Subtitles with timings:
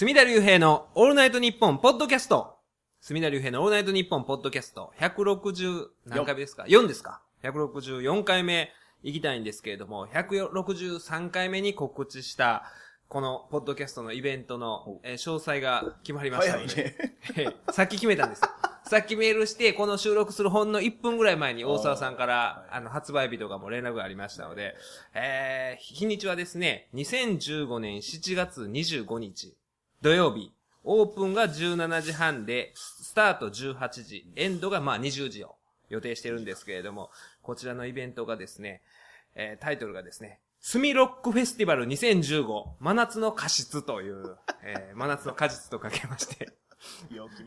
[0.00, 2.56] 隅田隆平のオールナイトニッポンポッドキャスト。
[3.02, 4.94] 隅田隆平のオールナイトニッポンポッドキャスト。
[4.98, 8.70] 160何回目ですか ?4 ですか ?164 回目
[9.02, 12.62] 行きたいんですけれども、163回目に告知した、
[13.08, 18.42] このポッドキャストのイベントの、えー詳細が決まりましたので、早いねえーさっき決めたんです。
[18.86, 24.76] さっきメールして、この収録するほんの1分ぐらい前に大沢さんから、あの、発売日とかも連絡がありましたので、
[25.12, 29.59] えー、日にちはですね、2015年7月25日、
[30.02, 30.50] 土曜日、
[30.82, 35.56] オープンが17時半で、スタート18時、エンドがまあ20時を
[35.90, 37.10] 予定してるんですけれども、
[37.42, 38.80] こちらのイベントがですね、
[39.34, 46.48] えータイトルがですね、スミロックフェスティバル2015真夏の果実という、えー真夏の果実とかけまして、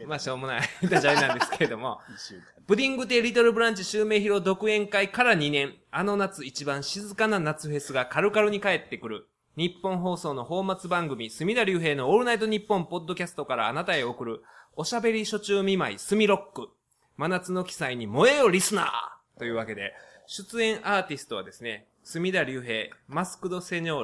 [0.05, 0.61] まあしょうもない。
[0.87, 2.01] ダジャレなんですけれども。
[2.67, 9.27] プディング亭リトルブランチ襲名披露独演会から2年、あの夏一番静かな夏フェスがカルカルに帰ってくる。
[9.55, 14.41] 日本放送の放末番組、隅田隆平のオールナイトニッポンポッドキャストからあなたへ送る、
[14.75, 16.69] おしゃべり初中見舞い、スミロック。
[17.17, 19.93] 真夏の記載に燃えよリスナーというわけで、
[20.25, 24.03] 出演アーティストはですね、隅田隆平、マスクドセニョー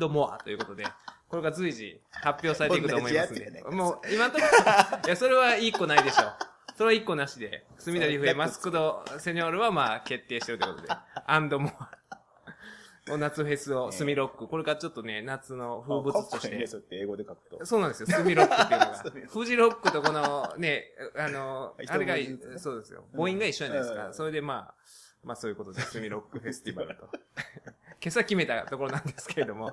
[0.00, 0.84] ルモアということで、
[1.28, 3.34] これが随時発表されていくと思います。
[3.70, 6.32] もう、今のところ、いや、それは一個ないでしょう。
[6.76, 11.88] それは一個なしで、隅田隆平、 マスクドセニョールはまあ決定してるということで、アンドモア。
[13.16, 14.46] 夏フェスを、スミロック。
[14.46, 17.64] これがちょっとね、夏の風物詩としてかって英語で書くと。
[17.64, 19.22] そうなんですよ、スミロックっていうのがスミロッ。
[19.22, 22.14] ク フジロックとこのね、あの、一あれが
[22.58, 23.04] そうですよ。
[23.12, 24.06] 母音が一緒じゃないですか。
[24.08, 24.74] うんそれでまあ、
[25.24, 27.08] まあそういうことで、スミロックフェスティバルと。
[28.00, 29.72] 今朝決めたところなんですけれども。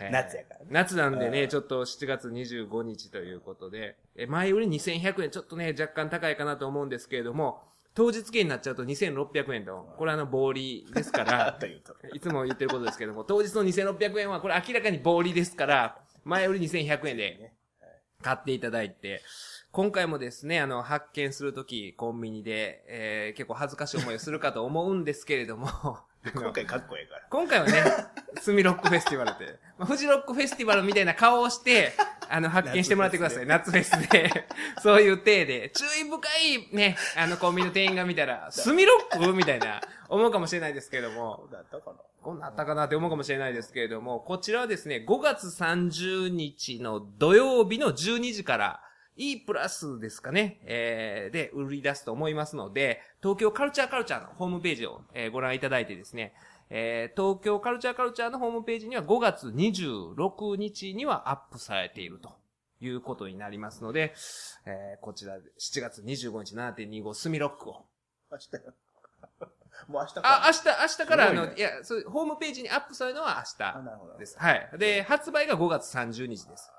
[0.00, 7.62] え ー夏やからね夏なんでね、うんちょっと7月25日ということで、え前売り2100円、ちょっとね、若干高いかなと思うんですけれども、
[7.94, 11.66] 当日券になっちゃうと2600円と、これあの、暴利ですから、 と。
[11.66, 17.52] いつも言ってることですけども、当日の2600円はこれ明らかに暴利ですから、前売り2100円で
[18.20, 19.22] 買っていただいて、
[19.70, 25.68] 今回もですね、あの、発見するとき、コンビニで、えー、結構恥ずかしい思いをするかと思うんですけれども、
[26.34, 27.22] 今回かっこええから。
[27.28, 27.84] 今回はね、
[28.40, 31.92] スミロックフェスティバルって、まあ、フジロックフェスティバルみたいな顔をして、
[32.30, 33.46] あの、発見してもらってください。
[33.46, 34.46] 夏フェスで。
[34.82, 36.28] そういう体で、注意深
[36.72, 39.32] いね、あの、コンビニの店員が見たら、 スミロック？
[39.34, 41.96] みたいな、思うかもしれないですけれどもそ、うだったかな？
[42.22, 48.80] こんなあったかなって思うかもしれないですけれども、こちらはですね、5月30日の土曜日の12時から、
[49.16, 56.34] E プラスですかね、えー、で売り出すと思いますので、東京カルチャーカルチャーのホームページを、えーご覧いただいてですね、
[56.70, 62.32] えー、東京カルチャーカルチャーのホームページには5月26日にはアップされていると
[62.80, 64.14] いうことになりますので、
[64.66, 67.84] えー、こちらで7月25日7.25スミロックを
[68.32, 68.74] 明日よ。
[69.88, 70.20] もう明日か。
[70.24, 74.16] あ、明日、明日から、あの、いや、そう、ホームページにアップされるのは明あ、日なるほど。
[74.18, 74.38] です。
[74.38, 74.70] はい。
[74.78, 76.70] で、発売が5月30日です。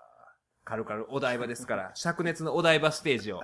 [0.65, 3.43] カルカルお台場ですから、 灼熱のお台場ステージを、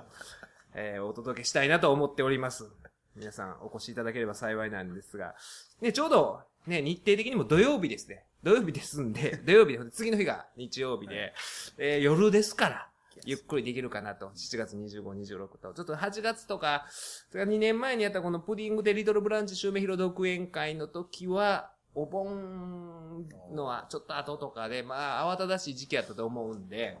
[0.74, 2.70] えーお届けしたいなと思っております。
[3.14, 5.34] 皆さんお越しいただければ幸いなんですが、
[5.80, 8.26] ね、ちょうど、ね、日程的にも土曜日ですね。
[8.42, 11.32] 土曜日ですんで、 土曜日で、次の日が日曜日で、
[11.78, 12.88] えー夜ですから、
[13.24, 14.30] ゆっくりできるかなと。
[14.30, 15.74] 7月25、26と。
[15.74, 26.98] ちょっと8月とか、それから2年前にやったこのプディングでリトルブランチ襲名披露独演会の時は、お盆のはちょっと後とかで、まあ、慌ただしい時期やったと思うんで、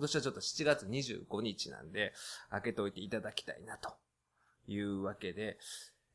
[0.00, 2.14] 今年はちょっと7月25日なんで、
[2.50, 3.92] 開けておいていただきたいな、と
[4.66, 5.58] いうわけで、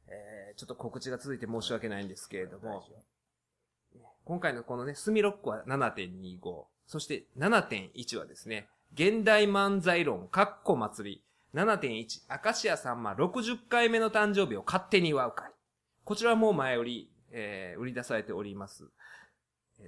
[0.07, 2.83] えー、ちょっと告知が続いて申し訳ないんですけれども、
[4.23, 11.23] 今回のこのね、スミロックは7.25、そして7.1はですね、現代漫才論、かっこ祭り、
[11.53, 15.51] 7.1、明石家さんま60回目の誕生日を勝手に祝う会。
[16.03, 18.89] こちらもう前売り、えー売り出されております。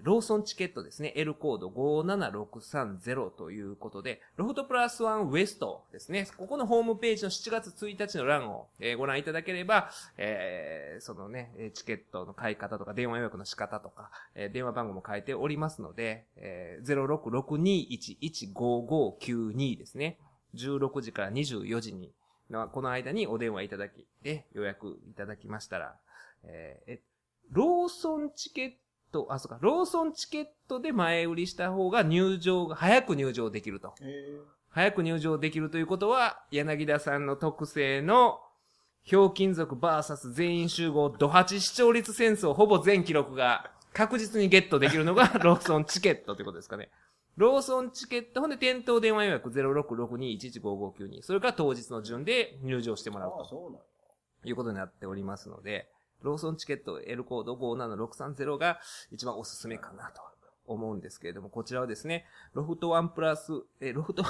[0.03, 1.13] ローソンチケットですね。
[1.15, 6.27] L コード57630ということで、ロフトプラスワンウエストですね。
[6.37, 8.67] ここのホームページの7月1日の欄を、
[8.97, 14.11] ご覧いただければ、えーそのね、チケットの買い方とか、電話予約の仕方とか、
[14.51, 17.05] 電話番号も書いておりますので、えー、
[18.53, 20.17] 0662115592ですね。
[20.55, 22.11] 16時から24時に、
[22.71, 25.95] この間にお電話いただき、で、予約いただきましたら、
[26.43, 26.99] えー
[27.49, 28.77] ローソンチケット、
[29.29, 33.95] あ、そうか、ローソンチケットで前売りした方が入場が、早く入場できると。
[34.01, 38.39] え早く入場できるということは、柳田さんの特製の、
[39.03, 46.91] ひょうきん族バーサス全員集合ド8視聴率戦争ほぼ全記録が確実にゲットできるのが ローソンチケットということですかね。
[47.37, 51.21] ローソンチケット、ほんで店頭電話予約0662115592。
[51.21, 53.83] それから当日の順で入場してもらうとそうなの
[54.43, 55.89] いうことになっておりますので、
[56.21, 58.79] ローソンチケット L コード57630が
[59.11, 60.21] 一番おすすめかなと
[60.67, 64.23] 思うんですけれども、こちらはですね、ロフトワンプラス、え、ロフト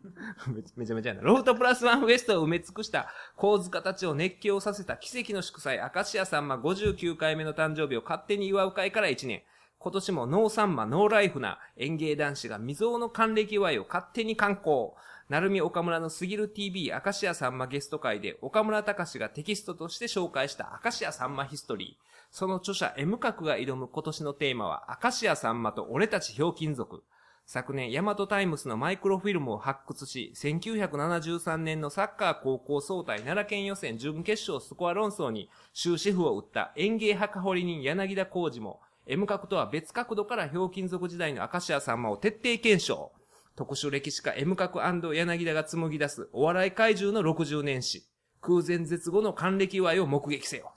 [0.76, 1.22] めちゃめちゃやな。
[1.22, 9.42] ロフトプラスワンウエストを埋め尽くした構図家たちを熱狂させた奇跡の祝祭、アカシアさんま59回目の誕生日を勝手に祝う会から1年。
[9.78, 14.92] 今年もノーサンマ、ノーライフな園芸男子が未曾有の還暦祝いを勝手に観光。
[15.32, 22.04] 成海岡村のすぎる TV アカシアさんまゲスト会で岡村隆史がテキストとして紹介したアカシアさんまヒストリー。
[22.30, 27.02] その著者 M 角が挑む今年のテーマはアカシアさんまと俺たちひょうきん族。
[27.46, 43.12] 昨年、ヤマトタイムスのマイクロフィルムを発掘し、1973年のサッカー高校総体奈良県予選準決勝スコア論争に終止符を打った園芸墓掘り人柳田浩二も、M 角とは別角度からひょうきん族時代のアカシアさんまを徹底検証。
[43.54, 48.04] 特殊歴史家 M 角柳田が紡ぎ出すお笑い怪獣の60年史。
[48.40, 50.72] 空前絶後の還暦祝いを目撃せよ。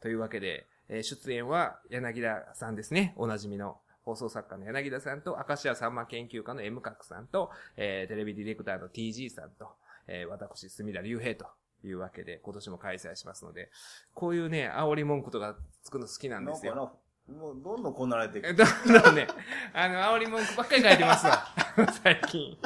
[0.00, 3.12] というわけで、えー出演は柳田さんですね。
[3.16, 9.68] おなじみの放送作家の柳田さんと、アカシアさんま研究家の M 角さんと、えーテレビディレクターの TG さんと、
[10.06, 11.46] えー私、隅田隆平と
[11.84, 13.70] いうわけで、今年も開催しますので、
[14.14, 16.98] こういうね、煽り文句とかつくの好きなんですよ。
[17.28, 18.54] もうどんどんこなれてえく
[18.86, 19.26] どんどんね、
[19.72, 21.46] あの、煽り文句ばっかり書いてますわ。
[22.02, 22.56] 最近。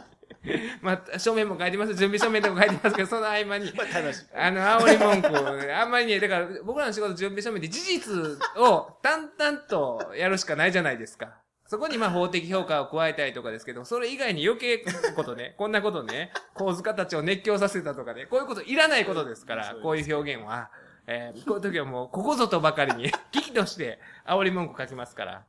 [0.80, 1.94] まあ、書面も書いてます。
[1.94, 3.72] 準備書面とか書いてますけど、その合間に。
[3.76, 4.26] まあ楽しい。
[4.34, 8.14] あの、煽り文句、あんまりね、だから僕らの仕事準備書面で事実
[8.56, 11.34] を淡々とやるしかないじゃないですか。
[11.66, 20.70] そこにまあ法的評価を加えたりとかですけど、それ以外に余計なことね、こんなことね、構図家たちを熱狂させたとかね、こういうこといらないことですから、こういう表現は。
[21.10, 25.46] えーこういう時はもう、ここぞとばかりに、 危機として煽り文句書きますから。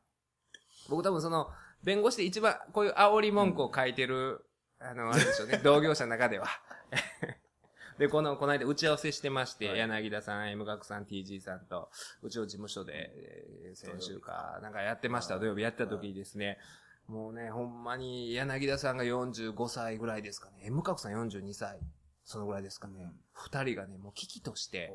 [0.90, 1.54] 僕多分その、
[1.84, 4.44] 弁護士で一番こういう煽り文句を書いてる、
[4.80, 6.48] あの、あれでしょうね、 同業者の中では。
[8.00, 9.78] で、この、この間打ち合わせしてまして、はい。
[9.78, 11.92] 柳田さん、M 学さん、TG さんと、
[12.24, 16.58] うちの事務所で、えー先週か、なんかやってました、土曜日やった時にですね、
[17.06, 21.80] もうね、ほんまに柳田さんが45歳ぐらいですかね、M 角さん42歳、
[22.32, 23.12] そのぐらいですかね。
[23.34, 24.92] 二、人がね、もう危機として、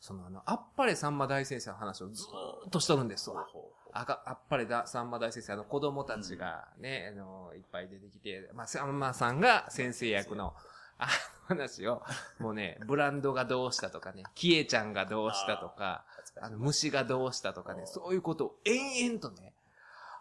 [0.00, 3.46] そのあの、あっぱれさんま大先生の話をずーっとしとるんですわ。
[3.92, 10.54] あか、あっぱれだ、さんま大先生、あの、子供たちがね、あの、いっぱい出てきて、まあ、さんまさんが先生役の、
[10.98, 11.08] あ
[11.46, 12.02] 話を、
[12.38, 16.04] もうね、ブランドがどうしたとかね、キエちゃんがどうしたとか、
[16.40, 19.54] あの、虫がどうしたとかね、そういうことを延々とね、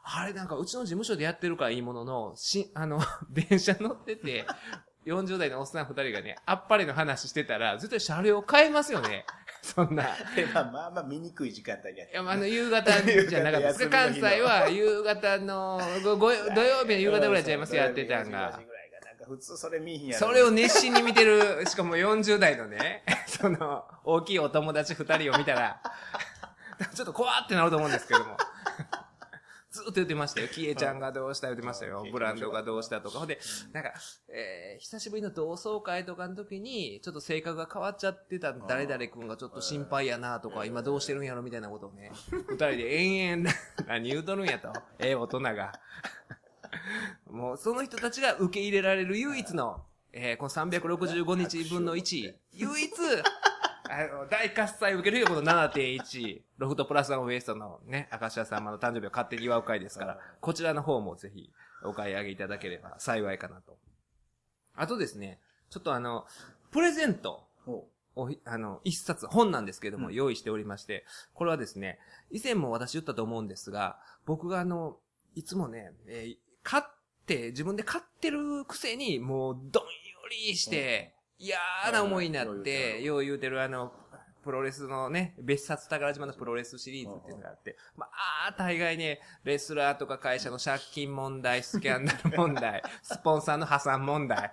[0.03, 2.99] あれなんかうちの事務所でやってるからいいものの、し、あの、
[3.29, 4.45] 電車乗ってて、
[5.05, 9.25] 40代のおっさん二人がね、あっぱれの話してたら、絶対車両変えますよね。
[9.61, 10.03] そんな。
[10.35, 13.89] でまあまあまあ見にくい時間帯にやっていや、まああの、夕方じゃなかったですか。
[13.89, 18.65] 関西は夕方の、ご、ご、土曜日の夕方ぐらいちゃいますやってたんが4時。
[18.65, 25.81] ぐらいがなんか普通それ見えへんやろそれを熱心に見てる、しかも40代のね、 その、大きいお友達二人を見たら、
[26.93, 28.37] ちょっと怖ってなると思うんですけども。
[29.71, 30.47] ずっと言ってましたよ。
[30.47, 32.03] キエちゃんがどうした言ってましたよ。
[32.11, 33.19] ブランドがどうしたとか。
[33.19, 33.39] ほんで、
[33.71, 33.93] なんか、
[34.27, 43.51] えー、久しぶりの同窓会とかの時に、ちょっと性格が変わっちゃってた誰々君がちょっと心配やなとか、今どうしてるんやろみたいなことをね、二人で延々、
[43.87, 44.73] 何言うとるんやと。
[44.97, 45.73] ええ大人が。
[47.29, 52.91] もう、その人たちが受け入れられる唯一の、えー、この365日分の1、唯一、
[53.91, 61.51] あの、大喝采を受ける日がこの7.1、ロフトプラスワンウエストのね、アカシア様の誕生日を勝手に祝う会ですから、こちらの方もぜひ
[61.83, 63.77] お買い上げいただければ幸いかなと。
[64.75, 65.39] あとですね、
[65.71, 66.25] ちょっとあの、
[66.71, 70.13] プレゼントほを、あの、一冊、本なんですけども、うん。
[70.13, 71.99] 用意しておりまして、これはですね、
[72.29, 74.97] 以前も私言ったと思うんですが、僕があの、
[75.35, 76.83] いつもね、えー買っ
[77.25, 79.89] て、自分で買ってるくせに、もう、どんよ
[80.29, 81.57] りして、嫌
[81.91, 83.93] な思いになっはいて、はいよう言うてるあの、
[84.43, 88.07] プロレスのね、別冊宝島のプロレスシリーズっていうのがあって、ま
[88.47, 94.51] あ、大概ね、レスラーとか会社の借金問題、スキャンダル問題、 スポンサーの破産問題。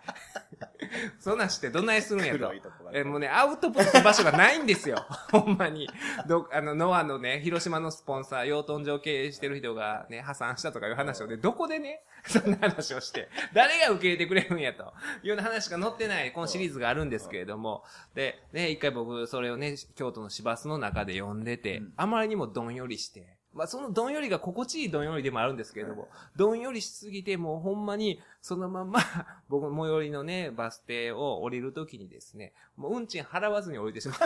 [1.19, 2.53] そんなんしてどないするんやと
[2.93, 4.97] え、もうね、アウトプット場所がないんですよ。
[5.31, 5.89] ほんまに。
[6.27, 14.93] ど、あの、ノアのね、広島のスポンサー、養豚場経営してる人がね、破産したとかいう話をね、どこでね、 そんな話をして、誰が受け入れてくれるんやと。
[15.23, 29.01] いうような話が載ってない、このシリーズがあるんですけれども、で、ね、一回僕、それをね、京都の市バスの中で読んでて、うんあまりにもどんよりして、まあ、そのどんよりが心地いいどんよりでもあるんですけれども、どんよりしすぎて、もうほんまに、そのまま、
[29.49, 34.19] 僕、最寄りのね、バス停を降りるときにですね、もう運賃払わずに降りてしまっ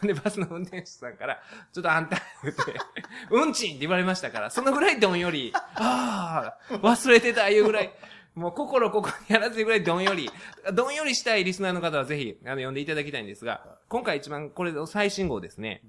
[0.00, 2.62] て、 で、バスの運転手さんから、ちょっとあんた、言って、
[3.30, 7.92] 運賃って言われましたから、そのぐらいどんより、ああ、忘れてた、いうぐらい、
[8.36, 10.30] もう心ここにやらずいぐらいどんより、
[10.72, 15.82] どんよりしたいリスナーの方はぜひ、あの、読んでいただきたいんですが、今回一番これの最新号ですね。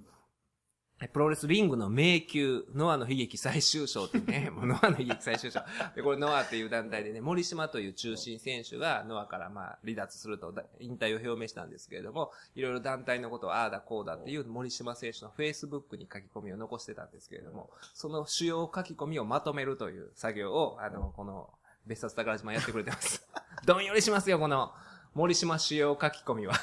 [1.08, 5.62] プロレスリングの迷宮、ノアの悲劇最終章ってね、 もうノアの悲劇最終章。
[5.96, 21.50] で、これノアっていう団体でね、森島という中心選手がノアからまあ離脱すると引退を表明したんですけれども、いろいろ団体のことをああだこうだっていう森島選手のフェイスブックに書き込みを残してたんですけれども、その主要書き込みをまとめるという作業を、あの、この、
[21.86, 23.28] 別冊宝島やってくれてます。
[23.66, 24.72] どんよりしますよ、この、
[25.14, 26.54] 森島主要書き込みは。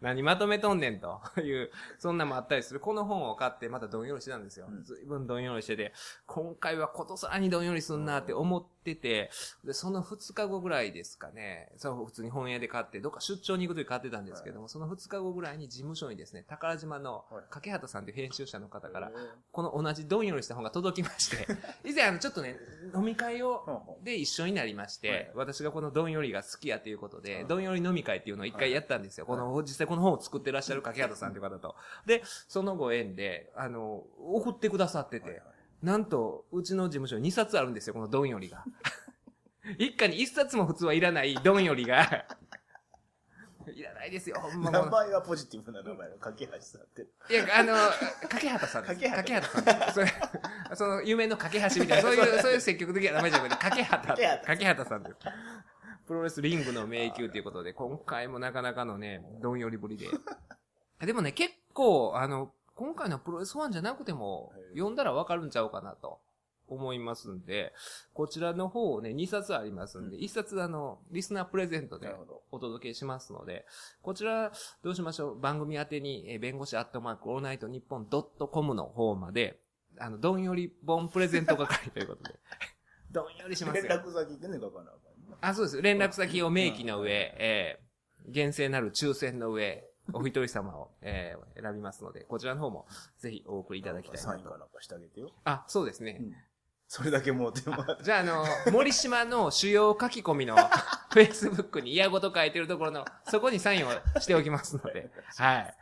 [0.00, 2.80] 何まとめとんねんという、そんなもあったりする。
[2.80, 4.66] この本を買ってまたどんよりしてたんですよ。
[4.82, 5.92] ずいぶんどんよりしてて、
[6.26, 9.30] 今回はことさらにどんよりすんなって思ってて、
[9.64, 17.42] で、その2日後ぐらいですかね、そう、普通に本屋で買って、どっか出張に行くとき買ってたんですけども、その2日後ぐらいに事務所にですね、宝島のはい。
[17.50, 19.12] 掛畑さんという編集者の方から
[19.52, 21.46] この同じどんよりした本が届きまして、
[21.84, 22.56] 以前あの、ちょっとね、
[22.94, 25.30] 飲み会を、で一緒になりまして、はい。
[25.34, 27.48] 私がこのどんよりが好きやということで、うん。
[27.48, 29.26] どんより飲み会っていうのを一回やったんですよ。
[29.26, 31.74] この、実際この本を作ってらっしゃる掛畑さんという方と。
[32.06, 35.42] で、そのご縁で、あの、送ってくださってて、はいはい
[35.82, 38.64] なんと、うちの事務所に2冊あるんですよ、このどんよりが。
[39.78, 42.02] 一家に1冊も普通はいらないどんよりが、
[43.66, 47.06] いらないですよ、ほんま名前はポジティブな名前の架橋さんって。
[47.30, 47.74] いや、あの、
[48.28, 49.00] 掛畑さんです。
[49.00, 49.94] 掛掛畑さん。
[49.94, 50.12] それ、
[50.74, 54.22] その、夢の架け橋みたいな、そういう、そういう積極的な名前じゃなくて、掛畑。
[54.22, 55.16] 掛畑掛畑さんです。
[56.10, 60.08] プロレスリングの迷宮ということで、 今回もなかなかのね、どんよりぶりで。
[61.06, 66.18] でもね、結構、あの、今回のプロレスファンじゃなくても、読んだらわかるんちゃうかなと
[66.66, 67.72] 思いますんで、
[68.12, 72.12] こちらの方をね、2冊ありますんで、1冊あの、リスナープレゼントで。
[72.50, 73.64] お届けしますので、
[74.02, 74.50] こちら、
[74.82, 75.40] どうしましょう？
[75.40, 79.60] 番組宛てに、えー弁護士アットマークオールナイトニッポンドットコムの方まで、
[79.96, 82.34] あの、どんより本プレゼント係ということで、
[83.12, 83.84] どんよりしますよ。
[83.88, 84.92] 連絡先ね、書かかんな？
[85.40, 85.82] あ、そうです。
[85.82, 92.86] 連絡先を明記の上、えー、厳正なる抽選の上、 お一人様を、えー選びますので、こちらの方も
[93.18, 94.28] ぜひお送りいただきたいなと。
[94.28, 95.30] サインかなんかしてあげてよ。
[95.44, 96.20] あ、そうですね。
[96.88, 98.04] それだけもうてもらって。
[98.04, 100.56] じゃあ、あの、森島の主要書き込みの
[101.12, 105.76] Facebook に嫌ごと書いてるところの、そこにサインをしておきますので、 はい。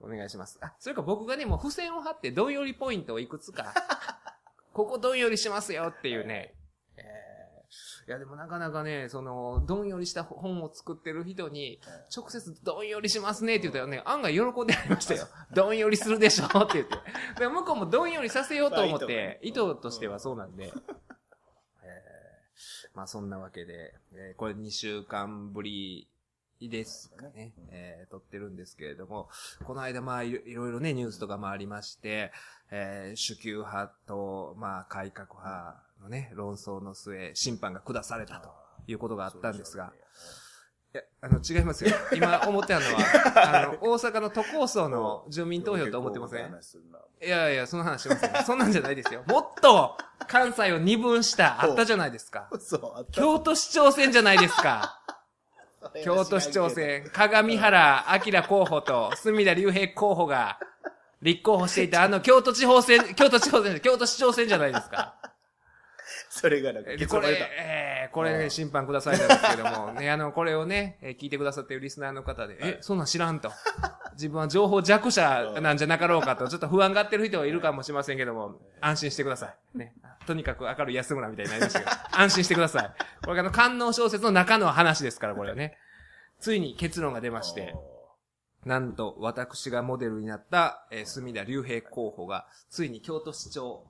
[0.00, 0.58] お願いします。
[0.60, 3.72] あ、それか僕がね、もう付箋を貼ってどんよりポイントをいくつか、
[4.72, 6.54] ここどんよりしますよっていうね、
[8.12, 11.80] やでもなかなかね、その、どんよりした本を作ってる人に、
[12.14, 15.26] 直接どんよりしますねって言ったらね、案外喜んでありましたよ。
[15.52, 16.96] どんよりするでしょって言って。
[17.40, 20.72] で向こうもどんよりさせようと思って、意図としてはそうなんで。
[21.82, 26.08] えーまあそんなわけで、えーこれ2週間ぶり
[26.60, 29.28] ですかね、えー撮ってるんですけれども、
[29.64, 32.32] この間まあいろいろいろね、ニュースとかもありまして、
[32.70, 38.50] えー主給派と、まあ改革派のね、論争の末、審判が下されたと
[38.86, 39.92] いうことがあったんですが、
[40.94, 41.90] いや、あの、違いますよ。
[42.14, 42.98] 今思ってたのは、
[43.64, 46.54] あの、大阪の都構想の住民投票と思ってません？
[47.24, 48.44] いやいや、その話しません。
[48.44, 49.22] そんなんじゃないですよ。
[49.26, 49.96] もっと、
[50.28, 52.48] 関西を二分した、あったじゃないですか。
[52.60, 53.06] そう。
[53.12, 55.00] 京都市長選じゃないですか。
[56.04, 60.58] 京都市長選、鏡原明候補と隅田隆平候補が
[61.22, 65.14] 立候補していたあの京都地方選、京都地方選、京都市長選じゃないですか。
[66.34, 73.52] それがなんかでこれえー、これね、審判くださいなんですけども、ね、あの、これをね、えー聞いてくださっているリスナーの方で、え、そんなん知らんと。
[74.14, 79.78] 自分は情報弱者なんじゃなかろうかと、ちょっと不安がってる人はいるかもしれませんけども、安心してください。
[79.78, 79.92] ね。
[80.26, 82.90] とにかく明るい安村みたいになりましたけど、安心してください。
[83.26, 85.76] これあの、観音小説の中の話ですから、これはね。
[86.40, 87.74] ついに結論が出まして、
[88.64, 93.84] なんと、私がモデルになった、えー、隅田隆平候補が、ついに京都市長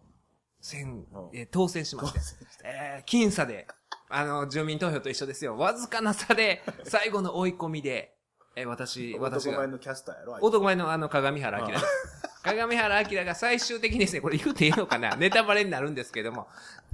[0.62, 1.04] 選、
[1.34, 2.20] えー当選しまして、
[2.64, 3.66] えー僅差で、
[4.08, 5.56] あの、住民投票と一緒ですよ。
[5.58, 8.14] わずかな差で、最後の追い込みで、
[8.56, 11.84] えー私、私が、男前のキャスターやろ男前のあの、鏡原明です。
[12.44, 15.14] 鏡原明が最終的にですね、これ言うていいのかな？
[15.16, 16.48] ネタバレになるんですけども、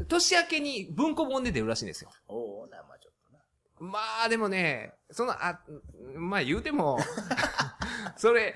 [0.08, 2.10] 年明けに文庫本で出るらしいんですよ。
[2.28, 3.14] おおな、まあちょっ
[3.78, 3.90] とな。
[3.90, 5.60] まあ、でもね、その、あ、
[6.14, 6.98] まあ言うても、
[8.16, 8.54] それ、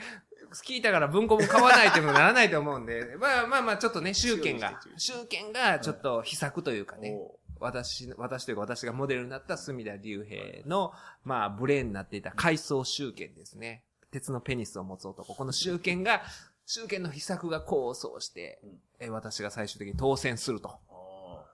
[0.65, 10.93] 聞いたから文庫本買わないともならないと思うんで、 まあまあまあ、ちょっとね、集権が、集権がちょっと秘策というかね、お私、私というか私がモデルになった隅田隆平の、
[11.25, 13.85] まあ、ブレーンになっていた階層集権ですね。
[14.11, 15.35] 鉄のペニスを持つ男。
[15.35, 16.23] この集権が、
[16.67, 18.81] 集権の秘策が構想して、うん。
[18.99, 20.79] え私が最終的に当選すると。
[20.89, 21.45] お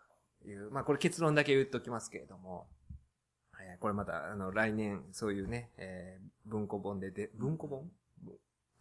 [0.46, 2.66] いう、まあこれ結論だけ言っときますけれども、
[3.60, 7.90] えーこれまた、あの、来年、そういうね、えー文庫本でで、文庫本？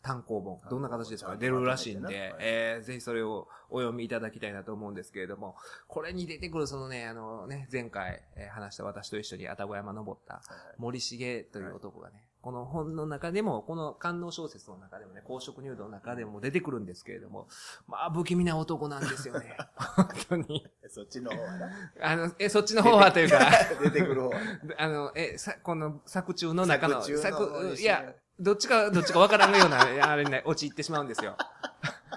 [0.08, 1.36] 単行本、どんな形ですか？
[1.36, 5.56] 出るらしいんでえー、ぜひそれをお読みいただきたいなと思うんですけれども、
[5.88, 10.42] これに出てくるそのね、あのね、前回、えー話した私と一緒に愛宕山登った
[10.78, 17.48] 森重という男がね、この本の中でも、この観音小説の中でもね、公職入道の中でも出てくるんですけれども、
[17.88, 19.58] まあ、不気味な男なんですよね。
[19.76, 20.66] 本当に。
[20.88, 21.72] そっちの方はな。
[22.02, 23.40] あの、え、そっちの方はというか、
[23.84, 24.36] 出てくる方は。
[24.78, 29.80] あの、え、さ、この作中の中の、作中の森重いや、どっちか、どっちかわからんような、
[30.10, 31.36] あれにね、陥ってしまうんですよ。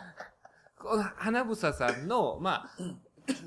[0.79, 2.71] この花房さんの、まあ、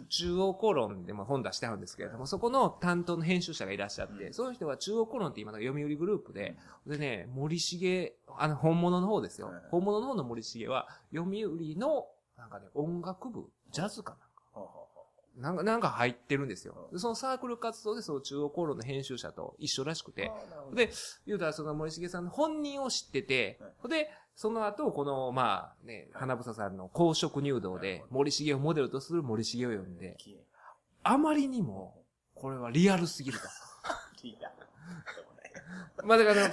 [0.10, 9.62] 中央公論でも本出してあるんですけれども、そこの担当の編集者がいらっしゃって、その人は中央公論って今の読売グループで、でね、森重、あの、本物の方ですよはい。
[9.70, 14.23] 本物の方の森重は、読売の、なんかね、音楽部、ジャズかな
[15.36, 16.90] なんか、なんか入ってるんですよ。
[16.92, 20.32] でそのサークル活動でその中央公論の編集者と一緒らしくうて、
[20.74, 20.92] で、
[21.26, 30.38] 言うたらその森重さんの本人を知っててはい、で、その後、この、まあね、花房さんの公職入道で、森重をモデルとする森重を呼んで、き
[31.04, 33.46] あまりにも、これはリアルすぎると。
[34.26, 35.33] いやでもね
[36.04, 36.50] まあだから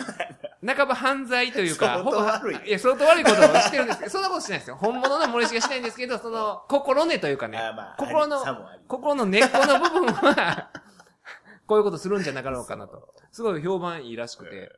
[0.76, 4.76] 半ば犯罪というか、 相当悪いほいや、相当悪いことをしてるんですけど、そんなことしないですよ。
[4.76, 8.44] 本物の森重しないんですけど、その、心根というかね、まあ心の
[8.86, 10.70] 心の根っこの部分は、
[11.66, 13.14] こういうことするんじゃなかろうかなと。
[13.32, 14.70] すごい評判いいらしくて。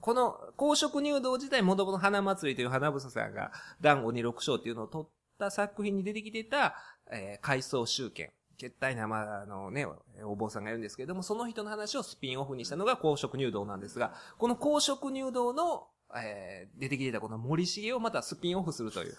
[0.00, 6.74] この公職入道自体、もともと花祭りという花房さんが、団子に六章っていうのを取った作品に出てきてた、
[7.10, 8.32] えー、回想集権。
[8.60, 9.86] 決体な、まあ、あのね、
[10.22, 19.16] お坊さんがいるんですけれども、その人の話をスピンオフにしたのが公職入道なんですが、この公職入道の、えー、出てきてたこの森重をまたスピンオフするという、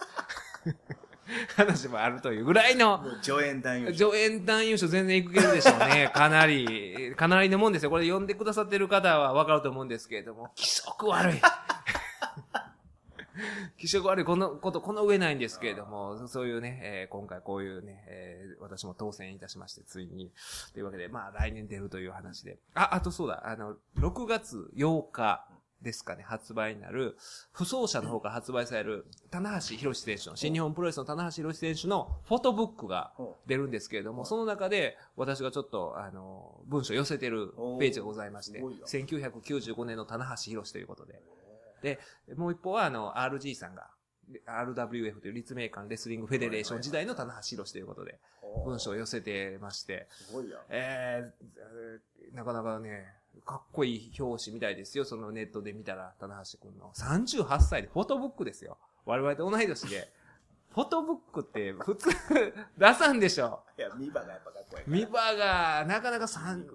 [1.56, 6.12] 話もあるというぐらいの、もう助演男優助演男優賞全然いけるでしょうね。
[6.14, 7.90] かなり、かなりのもんですよ。
[7.90, 11.42] これ読んでくださってる方はわかると思うんですけれども、気色悪い。
[13.78, 20.32] 気色悪い、このこと、この上ないんですけれども、そういうね、えー今回こういうね、えー私も当選いたしまして、ついに。
[20.74, 22.60] というわけで、まあ来年出るという話で。
[22.74, 25.48] あ、あとそうだ、あの、6月8日
[25.82, 27.18] ですかね、発売になる、
[27.52, 41.20] 不走者の方から発売される、棚橋博選手の、新日本プロレスの棚橋博選手のフォトブックがほ出るんですけれども、その中で私がちょっと、あの、文章を寄せてるページがございまして、おーすごいな1995年の棚橋博ということで。
[41.82, 42.00] で、
[42.36, 43.90] もう一方は、あの、RG さんが、
[44.48, 50.62] RWF という立命館レスリングフェデレーション時代の棚橋博ということで、う文章を寄せてまして、すごいやん。
[50.70, 53.08] えーえーなかなかね、
[53.46, 55.06] かっこいい表紙みたいですよ。
[55.06, 56.92] そのネットで見たら、棚橋くんの。
[56.94, 58.78] 38歳でフォトブックですよ。
[59.06, 60.12] 我々と同い年で。
[60.74, 62.10] フォトブックって普通
[62.78, 63.64] 出さんでしょ。
[63.78, 64.98] いや、見場がやっぱかっこいいから。
[64.98, 66.66] 見場が、なかなか三、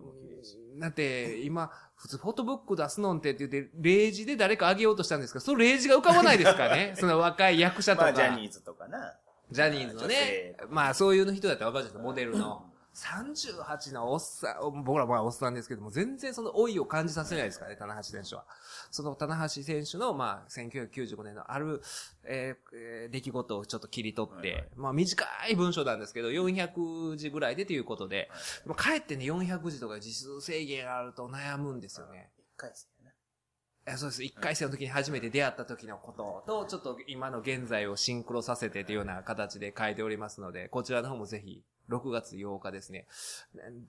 [0.78, 5.40] だって、今、普通フォトブック出すのんてって言って、例示で誰かあげようとしたんですか？
[5.40, 6.94] その例示が浮かばないですかね？
[7.00, 8.04] その若い役者とか。
[8.06, 9.14] まあ、ジャニーズとかな。
[9.50, 12.64] ジャニーズのね、まあそういう人だったらわかるじゃないですか、モデルの。
[12.96, 18.46] 38のおっさん、僕らまあおっさんですけども、全然その老いを感じさせないですからね、棚橋選手は。
[18.90, 21.82] その棚橋選手の、まあ、1995年のある、
[22.24, 28.30] えーえー出来事をちょっと切り取って、はいはいまあ短い文章なんですけど、400字ぐらいでということで、
[28.64, 32.30] でもかえってね、400字とか字数制限あると悩むんですよね。
[32.38, 33.92] 一回戦やな。
[33.92, 34.24] えそうです。
[34.24, 43.06] 一回生の時に初めて出会った時のことと、ちょっと今の現在をシンクロさせてというような形で書いておりますので、こちらの方もぜひ、6月8日ですね。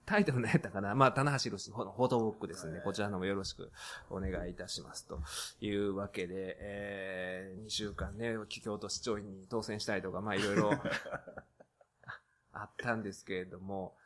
[0.06, 0.94] タイトル何やったかな？
[0.96, 2.80] まあ、棚橋宏のフォトブックですね。
[2.84, 3.70] こちらの方もよろしく
[4.10, 5.06] お願いいたします。
[5.06, 5.20] と
[5.60, 10.72] いうわけで、えー、2週間ね、京都市長に当選したりとか、まあ、いろいろ
[12.52, 13.96] あったんですけれども、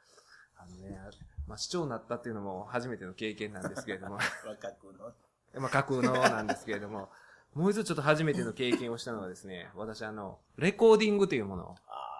[0.57, 0.98] あのね、
[1.46, 5.12] まあ、市長になったっていうのも初めての経験なんですけれども、若くの。
[5.61, 7.11] まあ、架空のなんですけれども、
[7.55, 12.12] もう一つちょっと初めての経験をしたのはですね、私あの、レコーディングというものをあ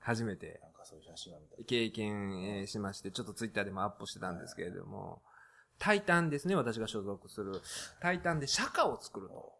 [0.00, 1.62] 初めてあ、なんかそういう写真は見た。
[1.64, 5.22] 経験えーしまして、ちょっとツイッターでもアップしてたんですけれども、
[5.78, 7.60] タイタンですね、私が所属する。
[8.00, 9.52] タイタンで社歌を作ると。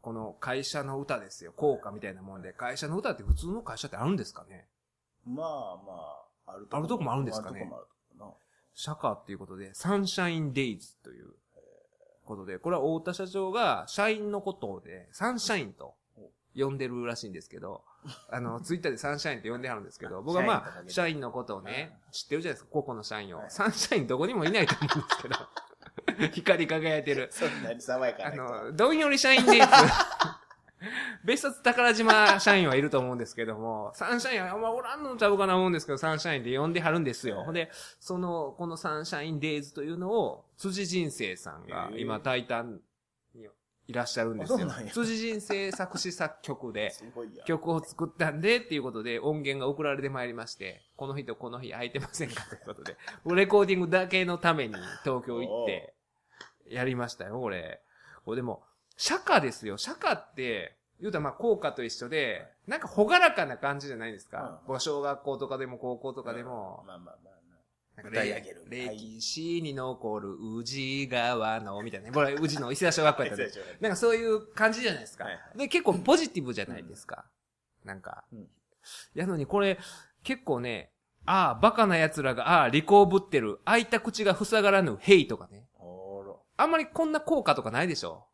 [0.00, 1.52] この会社の歌ですよ。
[1.52, 2.52] 効果みたいなもんで。
[2.52, 4.66] 会社の歌って普通の会社ってあるんですかね？
[5.26, 5.92] まあま
[6.46, 7.60] あ、あるあるとこもあるんですかね？
[7.60, 8.38] あるとこもあるとこ
[8.74, 11.34] 社歌っていうことで、サンシャインデイズという
[12.24, 15.96] ことで、これは太田社長が社員のことで、サンシャインと
[16.54, 17.82] 呼んでるらしいんですけど、
[18.30, 23.40] あの、ツイッターでサンシャインって呼んではるんですけど、僕はまあ、社員のことをね、知ってるじゃないですか、個々の社員を。
[23.40, 27.28] は いサンシャインどこにもいないと思うんですけど、 光り輝いてる。
[27.30, 28.42] そんなに爽やかなあ人。
[28.42, 29.66] の、どんより社員デイズ。
[31.24, 37.42] 別冊宝島社員はいると思うんですけども、サンシャインはあんまおらんのちゃうかな思うんですけど、サンシャインで呼んではるんですよ。
[37.42, 42.80] ほんで、その、このサンシャインデイズというのを、辻人生さんが今、タイタンに
[43.88, 44.58] いらっしゃるんですよ
[44.92, 46.92] 辻人生作詞作曲で。
[47.46, 52.98] 曲を作ったんでっていうことで音源が送られてまいりまして、この日とこの日空いてませんかということで、
[53.34, 54.74] レコーディングだけのために
[55.04, 55.94] 東京行って、
[56.68, 57.80] やりましたよ、これ。
[58.26, 58.62] これでも、
[58.98, 59.78] 釈迦ですよ。
[59.78, 64.60] 釈迦って、言うたらまあ効果と一緒で、なんか朗らかな感じじゃないですか。
[64.80, 67.37] 小学校とかでも高校とかでも、まあまあまあ
[68.04, 72.12] 歌い上げる歴史に残る宇治川の、みたいなね。
[72.12, 73.46] これ、宇治の伊勢田小学校やまあ。
[73.46, 75.24] った なんかそういう感じじゃないですか。
[75.24, 77.24] はいはいで、結構ポジティブじゃないですか。
[77.84, 78.24] なんか。
[78.32, 78.48] うん
[79.14, 79.78] やのにこれ、
[80.22, 80.92] 結構ね、
[81.26, 85.68] ああ、バカな奴らが、ああ、利口ぶってる、開いた口が塞がらぬ、ヘイとかね。
[86.56, 88.26] あんまりこんな効果とかないでしょ？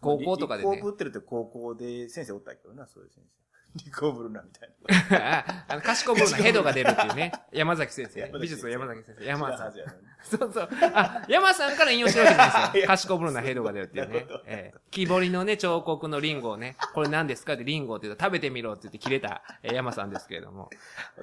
[0.00, 0.82] 高校とかでね立。
[0.82, 3.47] 候補ってるって高校で先生おったけどな、そういう先生。
[3.74, 4.70] 立候補るな、みたい
[5.10, 5.38] な。
[5.38, 7.32] あ あの、賢ぶるなヘドが出るっていうね。
[7.52, 8.32] 山崎先生。
[8.40, 9.24] 美術の山崎先生。
[9.26, 9.72] 山さん
[10.22, 10.68] そうそう。
[10.94, 12.82] あ、山さんから引用してるわけじゃないですいよ。
[12.82, 14.26] や 賢ぶるなヘドが出るっていうね。
[14.46, 20.70] ええ木彫りのね、彫刻のリンゴをね、これ何ですかってリンゴって言うと食べてみろって言って切れた、えー山さんですけれども。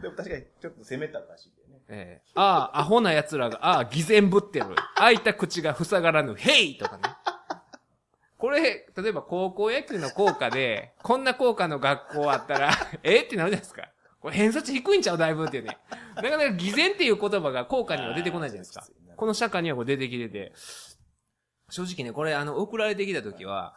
[0.01, 1.79] でも確かにちょっと攻めたらしいけどね。
[1.89, 4.67] ええああ、アホな奴らが、ああ、偽善ぶってる。
[4.95, 7.03] 開いた口が塞がらぬ、ヘイとかね。
[8.38, 12.71] これ、例えば高校野球の効果で、 こんな効果の学校あったら、
[13.04, 13.21] え？
[13.21, 13.89] ってなるじゃないですか。
[14.19, 15.17] これ偏差値低いんちゃう？
[15.17, 15.78] だいぶっていうね。
[16.15, 18.86] なかなか偽善っていう言葉が効果には出てこないじゃないですか。
[19.15, 20.54] この社会にはこれ出てきてて、
[21.69, 23.76] 正直ね、これあの、送られてきた時は、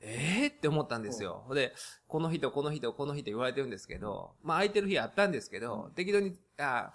[0.00, 1.46] ええって思ったんですよ。
[1.54, 1.72] で、
[2.06, 6.92] この人、この人、この人言われてるんですけど、まあ空いてる日あったんですけど、適当に、あ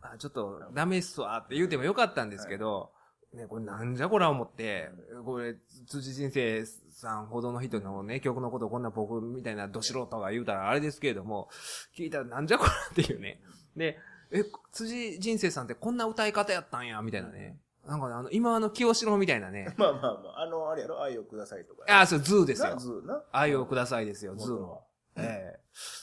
[0.00, 2.92] あ、ちょっとダメっすわって言うてもよかったんですけど、
[3.34, 4.90] ね、これなんじゃこら思って、
[5.24, 5.54] これ、
[5.86, 11.48] 辻仁成さんほどの人のね、曲のことをこんな僕みたいなど素人が言うたらあれですけれども、
[11.96, 13.40] 聞いたらなんじゃこらっていうね。
[13.76, 13.98] で、
[14.30, 17.58] え、辻仁成さんってこんな歌い方やったんや、みたいなね。
[17.86, 19.74] なんかね、あの、今あの、清志郎みたいなね。
[19.78, 21.84] まあまあまあ、あの、あれやろ、愛をくださいとか。
[21.88, 22.76] ああ、そう、 ZOOですよな。
[22.76, 23.22] ZOOな？
[23.32, 24.82] 愛をくださいですよ、 ZOOの。
[25.16, 25.60] ええ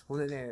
[0.07, 0.49] ほんでね、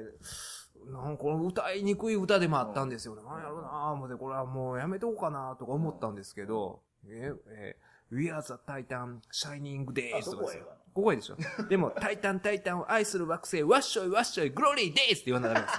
[0.91, 3.21] なんかこの歌いにくい歌でもあったんですよね。
[3.23, 7.75] なんやろうなぁ、思って、これはもうやめとこうかなとか思ったんですけど、え、え、
[8.11, 11.03] We are the Titan Shining あ Days とかですよそこ。
[11.03, 11.37] こでしょ。
[11.69, 15.73] でも、タイタン、タイタンを愛する惑星、ワッショイ、ワッショイ、グローリーデイズって言わなかったです。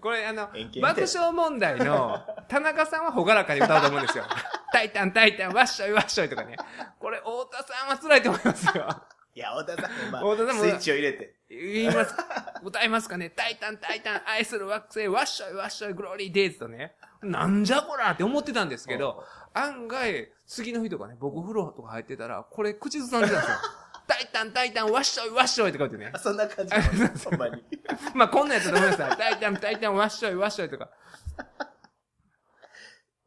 [0.00, 0.48] これあの
[0.80, 4.24] 爆笑問題の田中さんはほがらかに歌うと思うんですよ。
[4.72, 6.56] タイタン、タイタン、ワッショイ、ワッショイとかね。
[6.98, 8.88] これ、太田さんは辛いと思いますよ。
[9.34, 11.35] いや、太田さんもまあ、太田さんもスイッチを入れて。
[11.48, 12.14] 言います。
[12.62, 16.94] 歌いますかねタイタン、タイタン、愛する惑星、ワッショイ、ワッショイ、グローリーデイズとね。
[17.22, 19.22] なんじゃこらって思ってたんですけど、
[19.54, 23.56] 案外、次の日とかね、僕風呂とか入ってたら、これ口ずさんでたんですよ。
[24.06, 26.18] タイタン、タイタン、ワッショイ、ワッショイとか言ってねあ。
[26.18, 26.74] そんな感じ
[27.24, 27.64] ほんまに。
[28.14, 29.08] まあ、こんなんやったと思いますよ。
[29.16, 30.90] タイタン、タイタン、ワッショイ、ワッショイとか。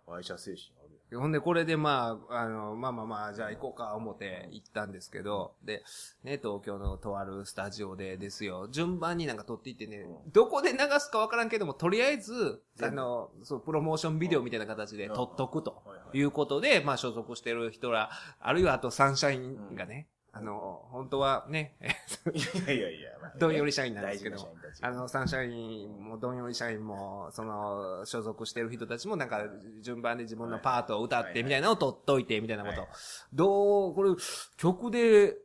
[0.08, 0.79] 愛者精神
[1.12, 5.84] ほんで、これでまあ、あの、まあまあまあ、じゃあ行こうか、思って行ったんですけど、で、
[6.24, 15.82] ね、東京のとあるスタジオでですよ、順番になんか撮っていってね、うどこで流すかわからんけども、とりあえず、あの、そう、プロモーションビデオみたいな形で撮っとくと
[16.14, 21.76] いうことで、まあ、所属してる人ら、あるいはあとサンシャインがね、あの、本当はね、
[22.34, 29.44] いやいやいや、まあねどんより社員なんですけどあの、サンシャインも、どんより社員も、その、所属してる人たちも、なんか、
[29.82, 32.90] 順番で自分のパートを歌って、みたいなのを取っといて、みたいなことはい。
[33.34, 34.12] どう、これ、
[34.58, 35.38] 曲で、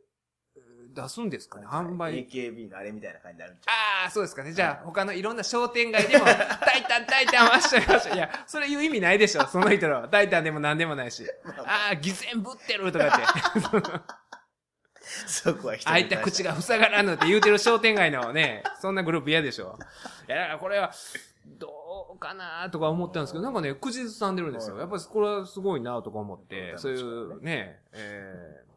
[0.94, 2.26] 出すんですかね販売。
[2.26, 3.70] AKB のあれみたいな感じになるんちゃ
[4.04, 4.52] ああ、そうですかね。
[4.52, 6.32] じゃあ、他のいろんな商店街でも、 タ
[6.76, 8.16] イタン、タイタン、わっしょいわっしょい。
[8.16, 9.46] いや、それ言う意味ないでしょ。
[9.46, 10.08] その人らは。
[10.08, 11.24] タイタンでも何でもないし。
[11.66, 13.16] ああ、偽善ぶってるとかって。
[15.26, 19.78] うそこは人開いた口が塞がらぬって言うてる商店街のね、そんなグループ嫌でしょ。
[20.28, 20.92] いや、だからこれは、
[21.58, 24.78] どうかなとか思ったんですけど、なんかね、口ずさんでるんですよ。
[24.78, 28.74] やっぱりこれはすごいなとか思って、そういうね、えー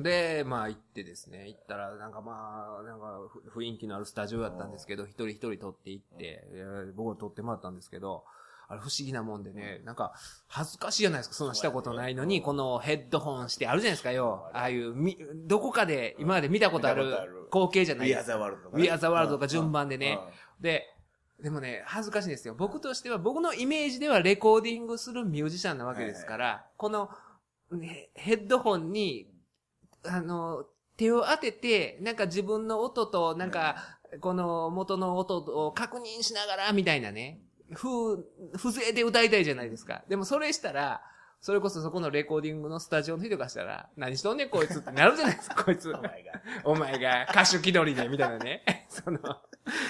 [0.00, 8.24] で、まあ行ってですね、行ったら、なんかまあ、なんかふ雰囲気のあるスタジオだったんですけど、一人一人撮って行って、えー僕も撮ってもらったんですけど、
[8.68, 10.12] あれ不思議なもんでね、なんか、
[10.46, 14.12] 恥ずかしいじゃないですか、そんなしたことないのに、このヘッドホンしてあるじゃないですか。
[14.12, 14.50] よ。
[14.52, 17.04] ああいう、み、どこかで今まで見たことある
[17.50, 18.32] 光景じゃウィアないですか。
[18.32, 20.18] ザワールドとか We Are the World とか順番でね。
[20.58, 20.62] うん。
[20.62, 20.94] で、
[21.42, 22.54] でもね、恥ずかしいんですよ。
[22.54, 27.10] 僕としては、僕のイメージではレコーディングするミュージシャンなわけですから、この、
[27.70, 29.28] ねヘッドホンに、
[30.04, 30.64] あの、
[30.96, 37.40] 手を当てて、なんか自分の音と、なんか、この元の音を確認しながら、みたいなね、
[37.74, 38.22] 風、
[38.56, 40.02] 風情で歌いたいじゃないですか。
[40.08, 41.02] でもそれしたら、
[41.44, 45.90] それこそそこのレコーディングのスタジオの人がしたら、何しとんねんこいつってなるじゃないですか、 こいつ。
[45.90, 46.10] お前が。
[46.64, 48.62] お前が歌手気取りで、みたいなね。
[48.88, 49.18] その、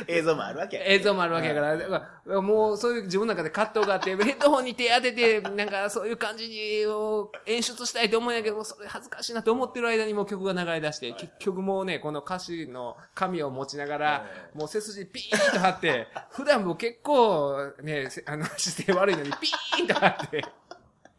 [0.08, 20.44] 映像もあるわけや映像もあるわけやから、だからもうそういう自分の中で葛藤があって、ヘッドホンに手当てて、なんかそういう感じを演出したいと思うんやけど、それ恥ずかしいなと思ってる間にもう曲が流れ出して、結局もうね、この歌詞の紙を持ちながら、もう背筋ピーンと張って、 普段も結構ね、せあの姿勢悪いのにピーンと張って、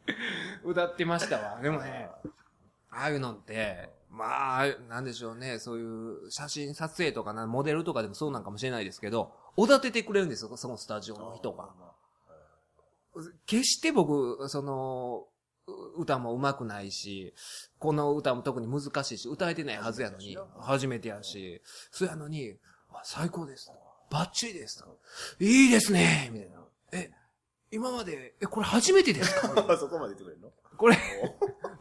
[0.63, 1.59] 歌ってましたわ。
[1.63, 2.09] でもね、
[2.89, 11.73] ああいうのって、まあ、なんでしょうね、そういう写真撮影とかな、モデルとかでもそうなんかもしれないですけど、おだててくれるんですよ、そのスタジオの人が。
[13.45, 15.27] 決して僕、その、
[15.67, 17.33] う歌も上手くないし、
[17.79, 22.57] この歌も特に難しいし、歌えてないはずやのに、初めてやし、そやのに、
[22.89, 23.71] あ最高です。
[24.09, 24.85] バッチリです。
[25.39, 26.65] いいですねみたいな。
[26.93, 27.11] え、
[27.71, 29.47] 今まで、え、これ初めてですか？
[29.77, 30.49] そこまで言ってくれるの？
[30.77, 30.97] これ、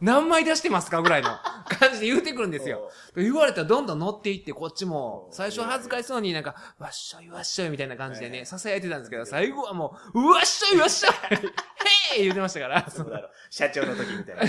[0.01, 1.01] 何枚出してますか？
[1.01, 1.29] ぐらいの
[1.79, 2.89] 感じで言うてくるんですよ。
[3.15, 11.13] 言われたらどんどん乗っていって、こっちも、最初は恥ずかしそうになんか、わっしょいわっしょいみたいな感じでね、囁いてたんですけど、最後はもう、うわっしょいわっしょい
[12.17, 14.43] へい言うてましたから、そうだろう社長の時みたいな。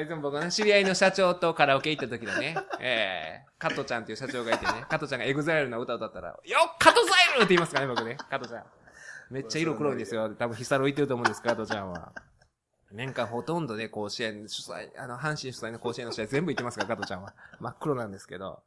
[0.00, 6.36] いつも僕はね、知り合いの社長とカラオケ行った時のね、えー、加藤ちゃんっていう社長がいてね、加藤ちゃんが EXILE の歌を歌ったら、よ
[6.72, 8.64] っ加藤ザイルって言いますからね、僕ね、加藤ちゃん。
[9.32, 10.28] めっちゃ色黒いんですよ。
[10.28, 12.12] 多分日サロ行ってると思うんです、加藤ちゃんは。
[12.92, 17.32] 年間ほとんどね、甲子園主催、あの、阪神主催の甲子園の試合全部行ってますから、加藤ちゃんは。
[17.58, 18.62] 真っ黒なんですけど。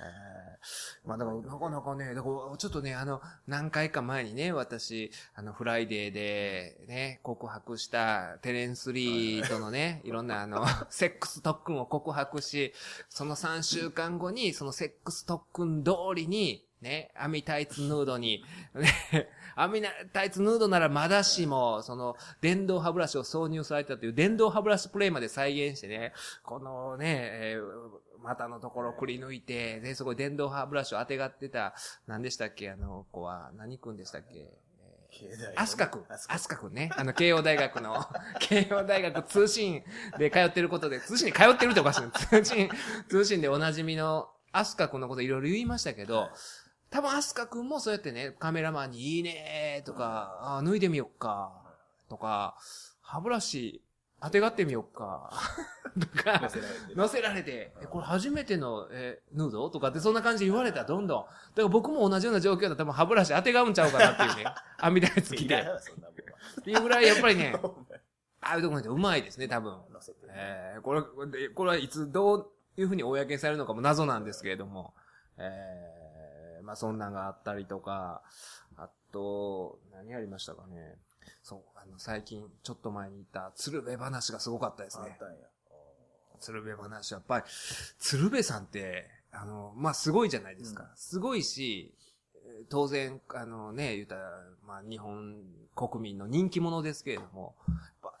[0.00, 0.55] えー、
[1.04, 12.72] まあだから、なかなかね、だから、ちょっとね、あの、何回か前にね、私、あの、フライデーで、ね、告白したテレンスリーとのね、いろんなあの、 セックス特訓を告白し、
[13.08, 31.74] その3週間後に、そのセックス特訓通りに、ね、網タイツヌードに、ね、網タイツヌードならまだしも、その、電動歯ブラシを挿入されたという電動歯ブラシプレイまで再現してね、このね、えー股のところをくり抜いて、で、そこに電動歯ブラシを当てがってた、
[32.06, 32.70] 何でしたっけ？
[32.70, 34.48] あの子は、何君でしたっけ？
[35.54, 36.04] アスカ君。
[36.28, 36.90] アスカ君ね。
[36.96, 38.04] あの、慶応大学の、
[38.40, 39.82] 慶応大学通信
[40.18, 42.10] で通ってることで、通信に通ってるっておかしいな。
[42.10, 42.68] 通信、
[43.08, 46.28] 通信でおなじみのアスカ君のこといろいろ言いましたけど、
[46.90, 51.52] 多分アスカ君もそうやってね、カメラマンにいいねとか、あ脱いでみよっか、
[52.10, 52.56] とか、
[53.00, 53.82] 歯ブラシ
[54.20, 55.30] 当てがってみよっか、
[56.00, 56.94] とか、乗せられて。
[56.94, 59.70] 乗せられて、え、これ初めての、え、ヌード？
[59.70, 61.24] とかってそんな感じで言われたらどんどん。
[61.24, 64.44] だから僕も同じような状況だったら歯ブラシ当てがうんちゃうかなっていうね。
[64.78, 65.76] 網台つきいなもんは。
[65.76, 67.54] っていうぐらいやっぱりね、
[68.40, 69.72] ああいうところってうまいですね、多分。
[69.92, 70.32] 乗せてね。
[70.34, 74.94] えー、これ、これこれはいつどういうふうに公にされるのかも謎なんですけれども、
[75.38, 78.22] えー、まあそんなんがあったりとか、
[78.76, 80.96] あと、何ありましたかね。
[81.42, 85.18] そう、あの、最近、ちょっと前に言った鶴瓶話がすごかったですねあっ。
[85.18, 85.36] たんや。
[86.40, 87.44] 鶴瓶話、やっぱり、
[87.98, 90.84] 鶴瓶さんって、あの、まあ、すごいじゃないですか。
[90.84, 91.94] うんすごいし、
[92.34, 95.36] えー当然、あのね、言ったら、まあ、日本
[95.74, 98.18] 国民の人気者ですけれども、やっぱ、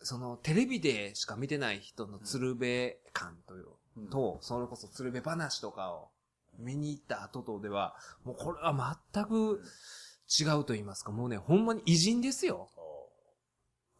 [0.00, 3.66] その、テレビでしか見てない人の鶴瓶感という、
[3.96, 6.08] うんと、それこそ鶴瓶話とかを
[6.58, 9.62] 見に行った後とでは、もうこれは全く
[10.28, 12.68] 違うと言いますか、もうね、ほんまに偉人ですよ。
[12.76, 13.08] お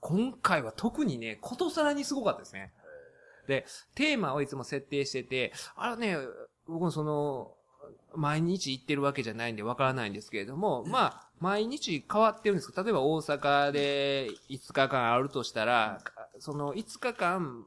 [0.00, 2.72] 今回は特にね、ことさらにすごかったですね。
[3.46, 6.16] で、テーマをいつも設定してて、あれね、
[6.66, 7.54] 僕もその、
[8.16, 16.00] 毎日行ってるわけじゃないんでわからないんですけれども、まあ、毎日変わってるんです例えば大阪で5日間あるとしたら、
[16.38, 17.66] その5日間、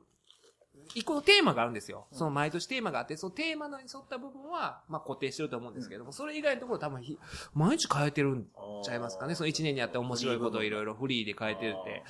[0.95, 2.08] 一個のテーマがあるんですよ。
[2.12, 7.17] その毎年テーマがあって、そのテーマのに沿った部分は、まあ固定してると思うんですけども、それ以外のところ多分ひ、
[7.54, 9.36] 毎日変えてるんーちゃいますかね。
[9.36, 12.04] その1年にあって面白いことをいろいろフリーで変えてるって。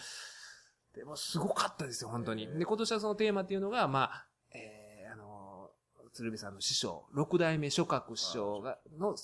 [0.98, 2.48] でもすごかったですよ、本当に。
[2.48, 5.70] で、今年はそのテーマっていうのが、まあ、えー、あの、
[6.12, 9.16] 鶴瓶さんの師匠、六代目諸閣師匠が、の、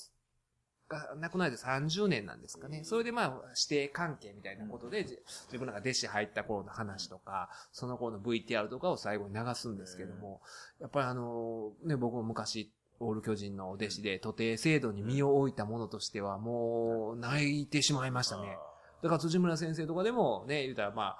[0.93, 2.83] が亡くなられて30年なんですかね。
[2.83, 10.41] それでまあ、指定関係みたいなことで、じ自分らが弟子入った頃の話とか、その頃の VTR とかを最後に流すんですけども、
[10.79, 18.57] やっぱりあの、ね、僕も昔、オール巨人のお弟子で、徒弟制度に身を置いたものとしては、もう、泣いてしまいましたね。
[19.01, 21.17] だから辻村先生とかでもね、言うたらま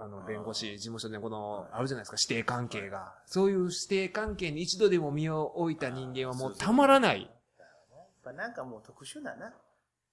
[0.00, 3.14] あの、弁護士、事務所でこの、あるじゃないですか、指定関係が。
[3.26, 7.30] そういう指定関係に一度でも身を置いた人間はもうたまらない。
[8.28, 9.54] ぱなんかもう特殊なな。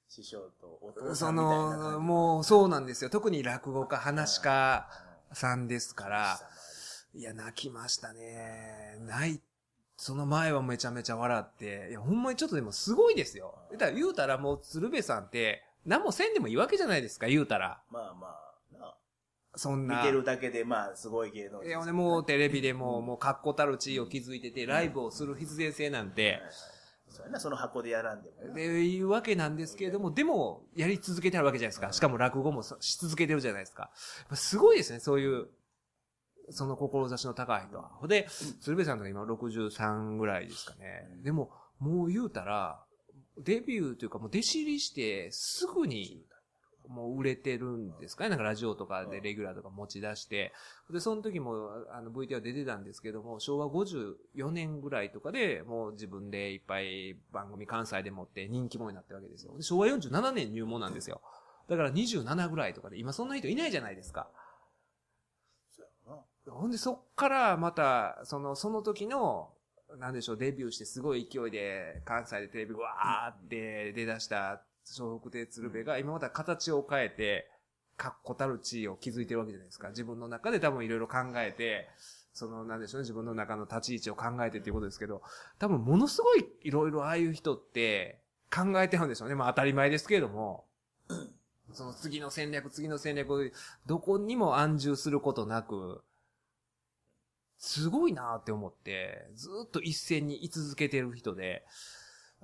[0.07, 3.09] 師匠とお父さそんみたいな感の、じもうそうなんですよ。
[3.09, 4.87] 特に落語家、話し家
[5.33, 6.39] さんですから、
[7.13, 8.97] いや、泣きましたね。
[8.99, 9.41] 泣い、
[9.97, 13.55] その前はめちゃめちゃ笑って、いや、ほんまにちょっとでもすごいですよ。
[13.69, 17.81] 言うたら、言うたらもう鶴瓶さんって、何もせんでもいいわけじゃないですか、言うたら。
[17.89, 18.95] まあまあな。
[19.55, 19.97] そんな。
[19.97, 26.41] 見てるだけでまあすごい芸能人いや、もうテレビでも、もう確固たる地位を築いてて、ライブをする必然性なんて、
[27.15, 28.53] そうやな、その箱でやらんでも。
[28.53, 31.93] で、いうわけなんですけれども、でも、やり続けてるわけじゃないですか。
[31.93, 33.89] しかも落語もし続けてるじゃないですか。
[34.33, 35.47] すごいですね、そういう、
[36.49, 37.89] その志の高い人は。
[37.93, 38.27] ほで、
[38.61, 41.07] 鶴瓶さんとか今63ぐらいですかね。
[41.23, 42.83] でも、もう言うたら、
[43.37, 46.25] デビューというかもう弟子入りしてすぐに
[46.87, 48.25] もう売れてるんですか？
[48.25, 50.53] ねなんかラジオとかでレギュラーとか持ち出して。
[50.89, 59.55] で、その時もあの VTR 出てたんですけども、昭和54年ぐらいとかでもう自分でいっぱい番組関西で持って人気者になってるわけですよ。
[59.57, 61.21] で昭和47年入門なんですよ。
[61.67, 64.27] だから27ぐらいとかで、今そんな人いないじゃないですか。
[66.47, 69.49] ほんで、そっからまた、その、その時の、
[69.97, 77.49] なんでしょう、デビューしてすごい勢いで、関西でテレビわーって出だした、笑福亭鶴瓶が、今また形を変えて、
[77.97, 79.89] 確固たる地位を築いてるわけじゃないですか。
[79.89, 81.87] 自分の中で多分いろいろ考えて、
[82.33, 85.21] その、なんでしょうね、自分の中の立ち位置を考えてっていうことですけど、
[85.57, 88.19] 多分ものすごいいろいろああいう人って
[88.53, 89.35] 考えてるんでしょうね。
[89.35, 90.65] まあ当たり前ですけれども、
[91.71, 93.53] その次の戦略、次の戦略
[93.85, 96.03] どこにも安住することなく、
[97.57, 101.65] すごいなって思って、ずっと一線に居続けてる人で、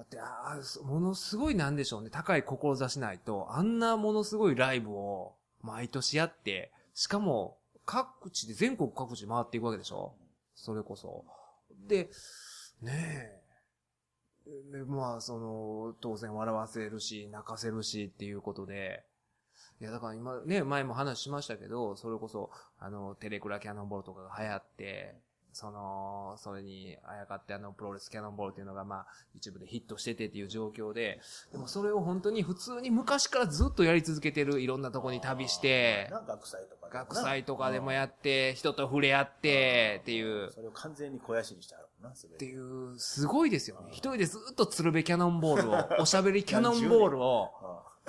[0.01, 10.15] だって、あーものすごいなんでしょうね、高い志ないと、あんなものすごいライブを毎年やって、しかも各地で全国各地回っていくわけでしょ？
[10.55, 11.23] それこそ。
[11.87, 12.09] で、
[12.81, 13.41] ね
[14.47, 14.71] え。
[14.71, 19.03] で、まあ、その、当然笑わせるし、泣かせるしっていうことで、
[19.79, 25.15] いや、だから今ね、前も話しましたけど、それこそ、あの、テレクラキャノンボールとかが流行って、
[25.53, 31.19] その、それにあやかってあの、プロレスキャノンボールっていうのが、まあ、一部でヒットしててっていう状況で、
[31.51, 43.89] でもそれを本当に普通に昔からずっとやり続けてる、いろんなとこに旅して、な学祭とかでもな学祭とかでもやって、人と触れ合って、っていう、それを完全に肥やしにしてあるもんな、っていう、すごいですよね。
[43.91, 47.49] 一人でずっと鶴瓶キャノンボールを、おしゃべりキャノンボールを、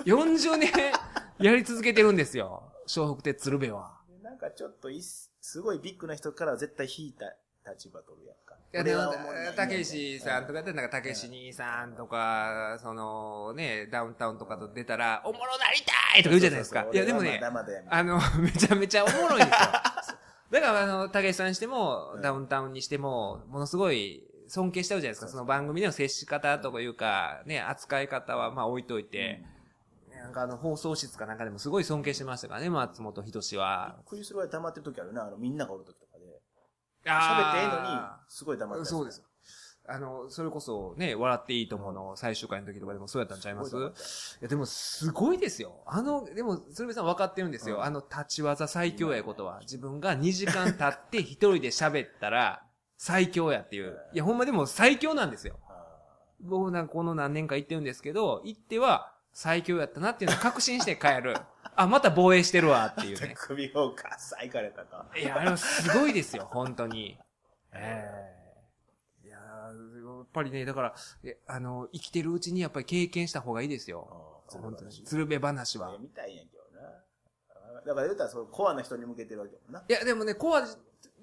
[0.05, 0.71] 40年
[1.39, 2.71] やり続けてるんですよ。
[2.95, 3.99] 笑福亭鶴瓶は。
[4.21, 7.25] なんかちょっといす、すごいビッグな人からは絶対引いた
[7.69, 8.55] 立場取るやんか。
[8.73, 9.13] いや、でも
[9.57, 16.87] たけしさんとかやったら、なんか、たけし兄さんとか、その、ね、ダウンタウンとかと出たら、おもろなりたいとか言うじゃないですか。
[16.93, 17.41] いや、でもね、
[17.89, 19.51] あの、 めちゃめちゃおもろいんですよ。
[20.49, 25.27] だから、あの、たけしさんにしても、ダウンタウンにしても、ものすごい尊敬しちゃうじゃないですか。
[25.27, 29.43] その番組での接し方とかいうか、ね、扱い方は、まあ置いといて、
[30.23, 33.95] なんかあの、放送室かなんかでもすごい尊敬してましたからね、松本人志は。
[33.97, 36.23] びっくりするぐらい黙ってる時あるな、あの、みんながおる時とかで。
[37.05, 39.21] 喋ってええのに、すごい黙ってそうです。。
[39.85, 43.75] あの、それこそね、笑っていいと思うの最終回の時とかでもそうやったんちゃいます？
[43.75, 43.81] い
[44.39, 45.83] や、でもすごいですよ。
[45.85, 47.75] あの、でも、鶴瓶さん分かってるんですよ。
[47.75, 49.59] うんあの、立ち技最強やことは。
[49.59, 52.63] 自分が2時間経って一人で喋ったら、
[52.97, 53.99] 最強やっていう。
[54.13, 55.59] いや、ほんまでも最強なんですよ。
[56.39, 61.35] 僕なんかこの何年か行ってるんですけど、行っては最強やったなっていうのを確信して帰る。
[61.75, 63.33] あ、また防衛してるわっていうーね。
[63.37, 65.07] 首をかっさいかれたか。
[65.17, 67.19] いや、あれはすごいですよ、本当に。
[67.71, 68.33] え
[69.23, 74.07] えいやーやっぱりね、だから、えあの、生きてるうちにやっぱり経験した方がいいですよ。
[74.27, 74.91] うん本当に。
[75.03, 75.97] 鶴瓶話は。
[75.99, 77.81] 見たいんやけどな。
[77.81, 79.83] だから言うたら、そう、コアな人に向けてるわけやもんな。
[79.87, 80.63] いや、でもね、コア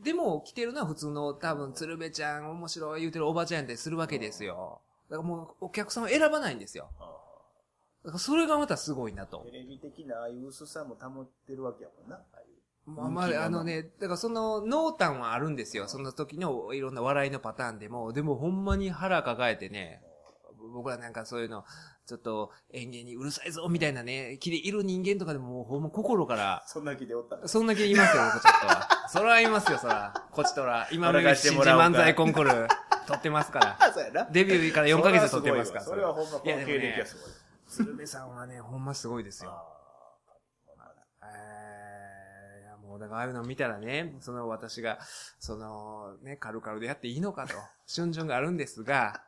[0.03, 4.81] でも来てるのは普通の多分、鶴瓶ちゃん面白い言うてるおばちゃんやったりするわけですよ。
[5.09, 6.90] だからもう、お客さんを選ばないんですよ。
[8.16, 9.58] それがまたすごいなとーテ。
[9.58, 12.16] レビ的なああいう薄さも保ってるわけやもんな。
[12.16, 15.86] ああいうまあまあ、あのね、だからその濃淡はあるんですよ。
[15.86, 18.12] その時のいろんな笑いのパターンでも。
[18.12, 20.02] でもほんまに腹抱えてね、
[20.72, 21.64] 僕らなんかそういうの、
[22.06, 27.46] ちょっと演芸にうるさいぞみたいなね、気でいる人間とかでももうほんま心から、そんな気でおったら。
[27.46, 28.88] そんだけ言いますよ、僕ちょっとは。
[29.08, 30.12] そら言いますよ、そら。
[30.32, 30.88] こちとら。
[30.90, 32.68] 今の新人漫才コンクール、
[33.06, 33.76] 取ってますから。
[33.78, 34.24] あ、そうやな。
[34.24, 35.84] デビューから4ヶ月取ってますから。
[35.84, 37.49] それはほんま、この経歴はすごい。
[37.70, 39.50] 鶴瓶さんはね、ほんますごいですよ。
[39.50, 39.80] あ
[41.22, 44.98] えーもうだからああいうの見たらね、その私が、
[45.38, 47.54] そのね、カルカルでやっていいのかと、
[47.94, 49.22] 春春があるんですが、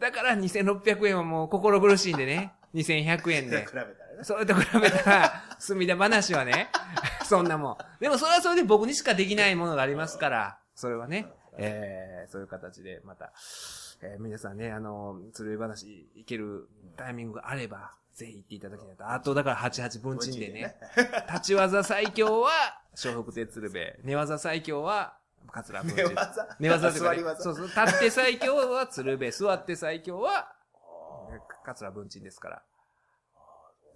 [0.00, 3.70] だから2600円はもう心苦しいんでね、2100円ーで比べ。
[3.72, 4.24] たらな。
[4.24, 6.70] それと比べたら、隅田話はね、
[7.24, 7.78] そんなもん。
[8.00, 13.32] でもそれはそれで僕にしかできないものがありますから、それはね、えー、そういう形でまた、
[14.02, 19.10] えー皆さんね、あの、鶴瓶話行けるタイミングがあれば、ぜひ行っていただきたいと。
[19.10, 20.76] あと、だから88分賃でね、
[21.28, 22.50] 立ち技最強は、
[23.02, 23.82] 笑福亭鶴瓶。
[24.04, 25.16] 寝技最強は、
[25.50, 26.14] 桂文 寝珍。
[26.14, 26.56] 技？
[26.60, 27.42] 寝技とかね座り技？
[27.42, 27.66] そうそう。
[27.66, 29.30] 立って最強は鶴瓶。
[29.30, 30.52] 座って最強は、
[31.64, 32.62] 桂文鎮ですから。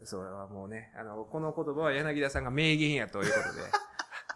[0.05, 3.63] それはもうね、あの、この言葉は柳田さんが名言やということで。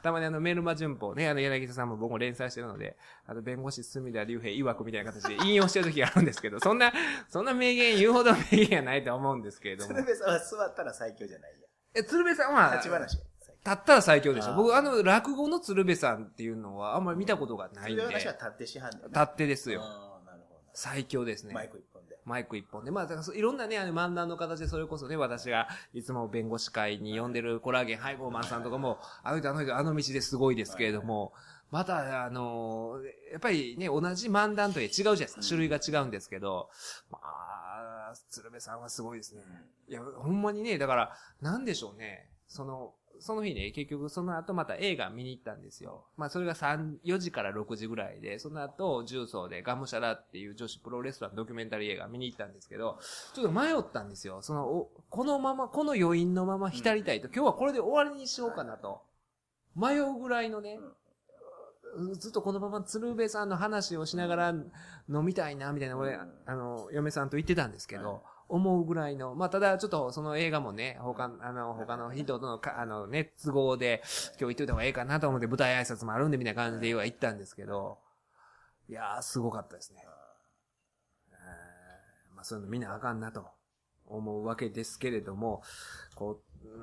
[0.03, 2.97] たまにあの、メルマ旬報ね、あの、柳田さんも僕も連載してるので、
[3.27, 6.93] あの、弁護士隅田隆平曰くみたいな形で引用してる時があるんですけど、そんな、
[7.29, 9.95] そんな名言言うほど名言はないと思うんですけれども。
[9.95, 11.67] 鶴瓶さんは座ったら最強じゃないや。
[11.95, 13.25] え、鶴瓶さんは、立ち話や。
[13.65, 14.55] 立ったら最強でしょ。
[14.55, 19.83] 僕、あの、落語の鶴瓶さんっていうのはあんまり見たことがないんで、鶴瓶話は立立ってしはんねんってですよ。
[20.75, 21.51] 最強ですど。
[21.51, 21.55] ね。
[21.55, 21.85] マイク。
[22.25, 22.91] マイク一本で。
[22.91, 31.33] まあ、だからいろんなね、あの漫談の形でそれこそね、私がいつも弁護士会に呼んでるコラーゲンハイボーマンさんとかも、あの人あの人あの道ですごいですけれども、
[31.71, 33.01] また、あの
[33.31, 35.43] やっぱりね、同じ漫談といえ違うじゃないですか。
[35.43, 36.69] 種類が違うんですけど、
[37.11, 39.43] まあ、鶴瓶さんはすごいですね。
[39.89, 42.29] いや、ほんまにね、だから、なんでしょうね。
[42.47, 46.05] その、その日ね、結局その後また映画見に行ったんですよ。
[46.17, 52.99] まあそれが3、4時から6時ぐらいで、その後重曹でガムシャラっていう女子プロレスラーのドキュメンタリー映画見に行ったんですけど、
[53.33, 54.43] ちょっと迷ったんですよ。
[54.43, 59.03] その、おこのまま、この余韻のまま浸りたいと、今日はこれで終わりにしようかなと。
[59.77, 60.81] 迷うぐらいのね、
[62.19, 64.55] ずっとこのまま鶴瓶さんの話をしながら
[65.09, 68.23] 飲みたいな、みたいな、俺、あの、嫁さんと言ってたんですけど、
[68.55, 74.03] 思うぐらいの、まあ、ただ、ちょっと、その映画もね、他、あの、他の人とのか、あの、ね、都合で、
[74.39, 77.99] 今日行っといた方がええかなと思って、舞台挨拶もあるんで、みたいな感じでは行ったんですけど、
[78.89, 80.05] いやー、すごかったですね。
[81.31, 83.47] えーまあ、そういうの見なあかんなと
[84.07, 85.63] 思うわけですけれども、
[86.15, 86.79] こう、う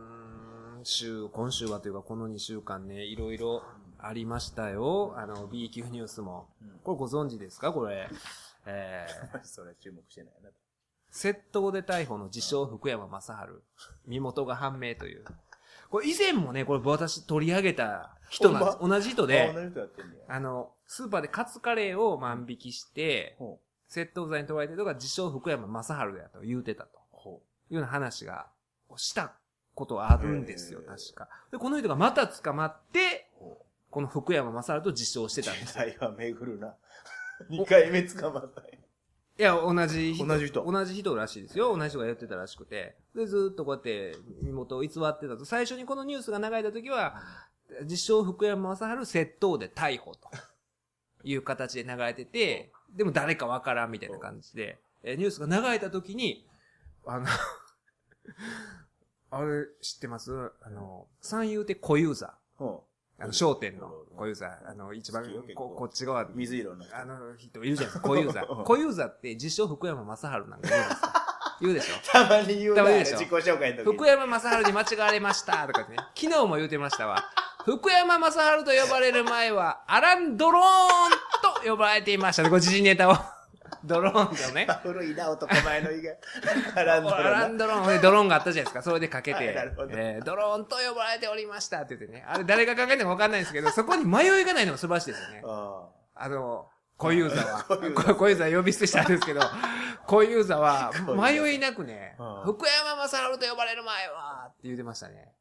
[0.77, 3.61] ーん週、今週はというか、この2週間ね、いろいろ
[3.99, 5.13] ありましたよ。
[5.17, 6.47] あの、B 級ニュースも。
[6.83, 7.71] これご存知ですか？
[7.73, 8.09] これ。
[8.65, 10.49] えー、 それ注目してないな。
[11.11, 13.33] 窃盗で逮捕の自称福山雅治。
[14.05, 15.25] 身元が判明という。
[15.89, 18.77] これ以前もね、これ私取り上げた人なんです。
[18.77, 20.35] ほ同じ人あで、同じ人やってんねや。
[20.35, 26.89] あの、スーパーでカツカレーを万引きして、ほ窃盗罪に問われてるのが自称福山雅治だと言うてたと。
[26.91, 26.99] う。
[27.11, 27.41] ほ
[27.71, 28.47] いうような話が、
[28.97, 29.33] した
[29.73, 31.27] ことはあるんですよ、確か。
[31.51, 33.43] で、この人がまた捕まって、う。
[33.43, 35.43] ほこの福山雅治と自称してう。
[35.45, 35.85] たんですよ。
[35.85, 36.75] 時代は巡るな。
[37.49, 38.71] 二回目捕まったんや。
[39.39, 40.27] いや、同じ人。
[40.27, 41.77] 同じ人同じ人らしいですよ。
[41.77, 42.97] 同じ人がやってたらしくて。
[43.15, 45.45] で、ずーっとこうやって身元を偽ってたと。
[45.45, 47.15] 最初にこのニュースが流れた時は、
[47.83, 50.29] 自称福山雅治窃盗で逮捕と
[51.23, 56.45] いう形で流れてて、でも誰かわからんみたいな感じで、えニュースが流れた時に、
[57.05, 57.25] あの、
[59.31, 60.33] あれ知ってます？
[60.61, 62.33] あの、三遊亭小遊三。
[63.19, 64.49] ほあの、商店の小遊三。
[64.67, 65.23] あの、一番
[65.55, 66.29] ここっち側う。
[66.35, 66.97] 水色の人。
[66.97, 68.45] あの人いるじゃないですか、小遊三。
[68.65, 71.09] 小遊三って自称福山雅治なんか言うんですよ。
[71.61, 71.93] 言うでしょ？
[72.11, 73.17] たまに言うな、たまにでしょ？
[73.19, 73.93] 自己紹介の時に。
[73.97, 75.95] 福山雅治に間違われましたとかね。
[76.15, 77.23] 昨日も言うてましたわ。
[77.65, 82.49] 福山雅治と呼ばれる前は、アラン・ドローンと呼ばれていましたね。
[82.49, 83.15] これ時事ネタを。
[83.83, 84.67] ドローンとね。
[84.83, 86.13] 古いな、男前の意が。
[86.75, 88.81] アランドロアランドローン、でドローンがあったじゃないですか。
[88.81, 92.25] それでかけて、は いなるほどえードローンと呼ばれておりましたって言ってね。
[92.27, 95.41] あれ誰が考えたのかわかんないんですけど、 そこに迷いがないのが素晴らしいですよね。
[95.45, 97.63] ああの、小遊三は。
[98.15, 99.41] 小遊三呼び捨てしたんですけど、
[100.05, 105.31] 小遊三は迷いなくねうん、福山雅治と呼ばれる前は、って言ってましたね。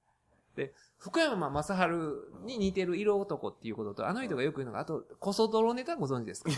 [0.54, 1.72] で、福山雅治
[2.44, 6.50] に似てる色男っていうことと、あの人がよく言うのが、あと、こそ泥ネタご存知ですか？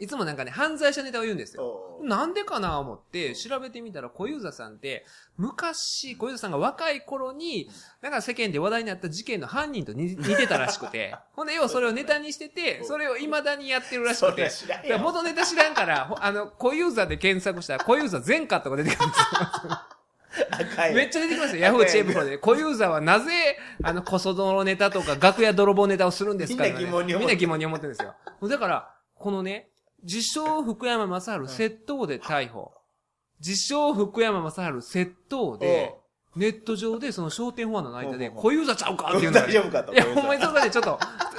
[0.00, 2.00] いつもなんかね、犯罪者ネタを言うんですよ。
[2.02, 7.70] なんでかな思って調べてみたら小遊三さんって昔小遊三さんが若い頃に
[8.02, 14.50] なんか世間で話題になった事件の犯人と似似てたらしくて ほんで要はそれをネタにしててそれを未だにやってるらしくて。
[14.98, 19.20] 元ネタ知らんからほあの小遊三で検索したら小遊三全カットが出てくるんです。
[19.20, 20.94] よ。
[20.94, 21.62] めっちゃ出てきますよ。
[21.62, 28.14] ヤフーチェーブロで小遊三はなぜあのこそ泥ネタとか楽屋泥棒ネタをするんですかみんな疑問に思ってみんな疑問に思ってるんですよ。
[28.48, 29.68] だからこのね
[30.04, 32.72] 自称福山雅治窃盗で逮捕。
[33.40, 35.94] 自称福山雅治窃盗で、
[36.36, 39.92] ネット上でその商店フォアの間で、小遊三ちゃうかっていうのが大丈夫かと。
[39.94, 40.98] いや、ほんまにそこでちょっと、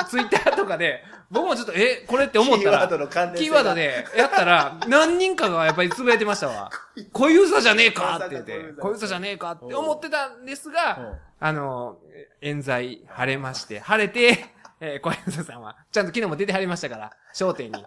[0.09, 6.71] ツイッターとかで、僕もちょっと、え、これって思ったらキーワード、の関連性キーワードでやったら、何人かがやっぱりつぶやいてましたわ。
[7.11, 11.99] 小遊三じゃねえかって言って、小遊三じゃねえかって思ってたんですが、うんあの、
[12.41, 14.45] 冤罪晴れまして、晴れて、
[14.79, 17.85] えー、小遊三さんは、ちゃんと昨日も出てはりましたから、商店に。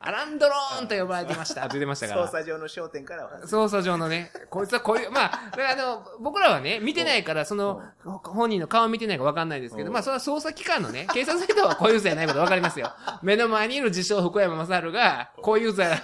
[0.00, 2.28] アランドローンと呼ばれてましたって言ってましたから。
[2.28, 3.40] 捜査上の焦点からは。
[3.42, 12.92] 捜査上のね、こいつはこういう、まあ、あの、僕らはね、見てないから、その、本人の顔見てないかわかんないですけど、うんまあ、それは捜査機関のね、警察の人は小遊三やないことわかりますよ。
[13.22, 16.02] 目の前にいる自称福山雅治が、小遊三や、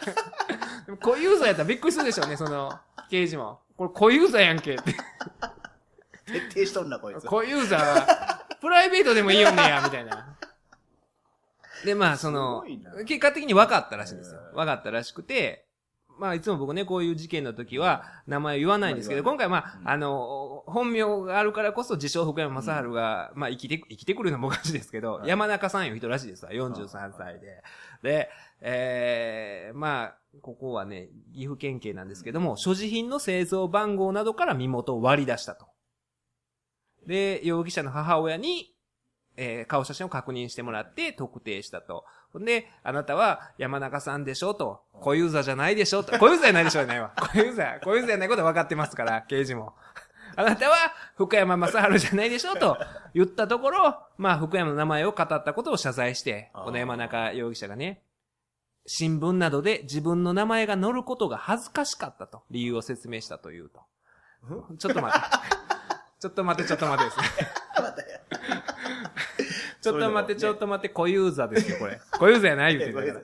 [1.01, 2.77] 小遊三やったらびっくりするでしょうね、その、
[3.11, 3.61] 刑事も。
[3.77, 4.93] これ小遊三やんけって。
[6.27, 7.27] 徹底しとんな、こいつ。
[7.27, 10.35] 小遊三は、プライベートでもいいよねや、みたいな。
[11.85, 12.65] で、まあ、その
[13.07, 14.41] 結果的に分かったらしいんですよ。
[14.55, 15.67] 分かったらしくて、
[16.19, 25.29] まあ、いつも僕ね、こういう事件の時は、名前を言わないんですけど、今回まあ、あの、本名があるからこそ自称福山雅治が、まあ生きて、生きてくるのもおかしいですけど、はい。
[25.29, 27.63] 山中さんいう人らしいですわ、43歳で。
[28.03, 28.31] で、
[28.61, 35.67] えー、まあ、ここはね、岐阜県警なんですけども、所持品の製造番号などから身元を割り出したと。
[37.07, 38.74] で、容疑者の母親に、
[39.37, 42.05] えー顔写真を確認してもらって特定したと。
[42.35, 44.83] で、あなたは山中さんでしょと。
[44.93, 46.19] 小遊三じゃないでしょと。
[46.19, 47.13] 小遊三じゃないでしょじゃないわ。
[47.33, 49.75] 小遊三、小遊三じゃないことは分かってますから、刑事も。
[50.37, 50.77] あなたは
[51.17, 52.77] 福山雅治じゃないでしょと
[53.15, 58.03] 言ったところ、まあ福山の名前を語ったことを謝罪して、この山中容疑者がね、
[58.87, 63.81] 新聞などで自分の名前が載ることが恥ずかしかったと理由を説明したというと。
[64.79, 65.29] ちょっと待って。
[66.21, 67.49] ちょっと待って、ちょっと待ってですね。
[69.85, 72.01] ちょっと待って、ちょっと待って、小遊三ですよ、これ。
[72.19, 73.23] 小遊三やない言うてるから。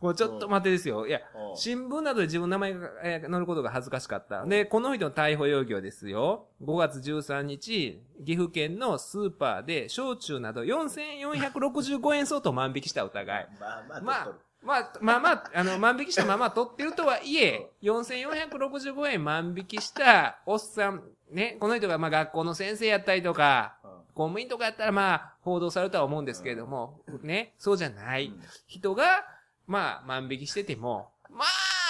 [0.00, 1.06] もうちょっと待ってですよ。
[1.06, 4.46] いや、うん新聞などで自分の名前がえー載ることが恥ずかしかった。
[4.46, 6.46] で、この人の逮捕容疑はですよ。
[6.62, 13.48] 5月13日、岐阜県のスーパーで、焼酎など4465円相当万引きした疑い。
[13.60, 14.28] まあまあ、まあ
[14.62, 23.79] まあ、まあまあ、あの、万引きしたまま取ってるとはいえ、4465円万引きしたおっさん、ね、この人がまあ学校の先生やったりとか、うん
[24.20, 28.30] 公務員とかやったらまあ、報道されるとは思うんですけれども、ね、そうじゃない
[28.66, 29.24] 人が、
[29.66, 31.46] まあ、万引きしてても、ま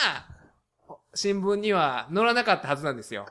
[0.06, 3.26] あ、新聞には載らなかったはずなんですよ。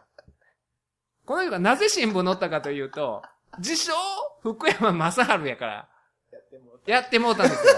[1.23, 3.21] この人がなぜ新聞載ったかというと、
[3.59, 3.93] 自称、
[4.41, 5.87] 福山雅治やから、
[6.33, 7.73] やってもやってもうたんですよ。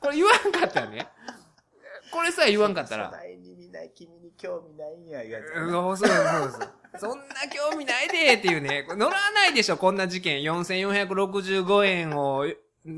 [0.00, 1.06] これ言わんかったらね。
[2.10, 3.10] これさえ言わんかったら。
[3.10, 6.72] 初代に見ない、君に興味ないんや、言われてうんそうそうそう。
[6.98, 8.86] そんな興味ないでっていうね。
[8.88, 10.42] 乗らないでしょ、こんな事件。
[10.42, 12.46] 4465円を、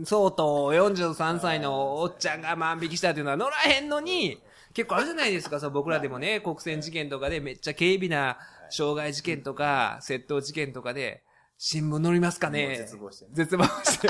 [0.05, 4.41] 相当43歳のおっちゃんが万引きしたっていうのは乗らへんのに、
[4.75, 8.39] 結構あるじゃないですか、そう僕らでもね、国選事件とかでめっちゃ軽微な
[8.71, 11.23] 傷害事件とか、窃盗事件とかで、
[11.61, 14.09] 新聞載りますかね絶望してる絶望して。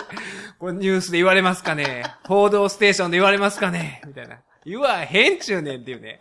[0.59, 4.41] これニュースで言われますかね報道ステーションで言われますかねみたいな。
[4.67, 6.21] 言わへんちゅうねんっていうね。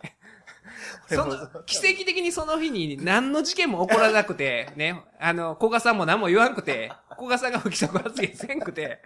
[1.08, 9.00] その、奇跡的にその日に何の事件も起こらなくて、ね、あの、古賀さんも何も言わんくて、古賀さんが不規則発言せんくて、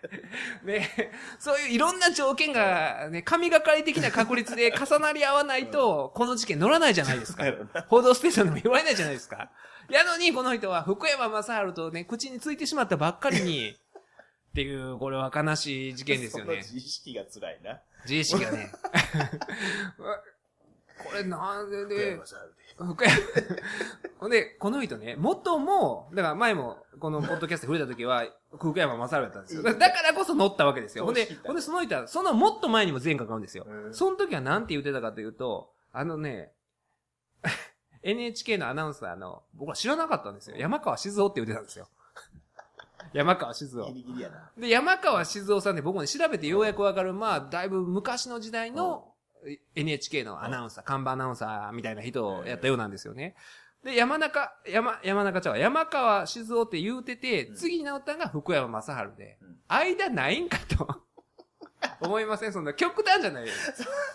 [0.64, 0.90] ね、
[1.38, 7.44] そういういろんな条件が、ね、神がかり的な確率で重なり合わないと、この事件乗らないじゃないですか。
[7.88, 9.50] 報道ステーションでも言われないじゃないですか。
[9.88, 13.76] やのに、この人は福山雅治とね、口についてしまったばっかりに、
[14.52, 16.56] っていう、これは悲しい事件ですよね。
[16.56, 17.80] 自意識が辛いな。
[18.04, 18.70] 自意識がね。
[20.98, 23.16] これなんでで福山、さんで福山。
[24.18, 28.24] ほんで、この人ね、元も、だから前も、このポッドキャストで触れた時は、
[28.56, 29.62] 福山雅治だったんですよ。
[29.62, 31.04] だだからこそ乗ったわけですよ。
[31.04, 33.88] ほんでほんでその人は、そのもっと前にも前科があるんですよう。
[33.90, 36.52] んその時はなんて言ってたかというと、あのね、
[38.02, 40.56] NHK のアナウンサーの、僕は知らなかったんですよ。
[40.56, 41.88] 山川静夫って言ってたんですよ。
[43.12, 43.94] 山川静夫ギ。
[43.94, 44.50] リギリやな。
[44.56, 49.11] で、山川静夫さんって僕もね、調べてようやくわかる、まあ、だいぶ昔の時代の
[49.74, 53.34] NHK のアナウンサー、看板アナウンサーみたいな人をやったようなんですよね。
[53.84, 61.02] で、山中、山、山中ちゃうわ山川静夫って言うてて、うん次に直ったのが福山雅治で、うん間ないんかと。
[62.00, 62.52] 思いません？
[62.52, 63.52] そんな極端じゃないよ。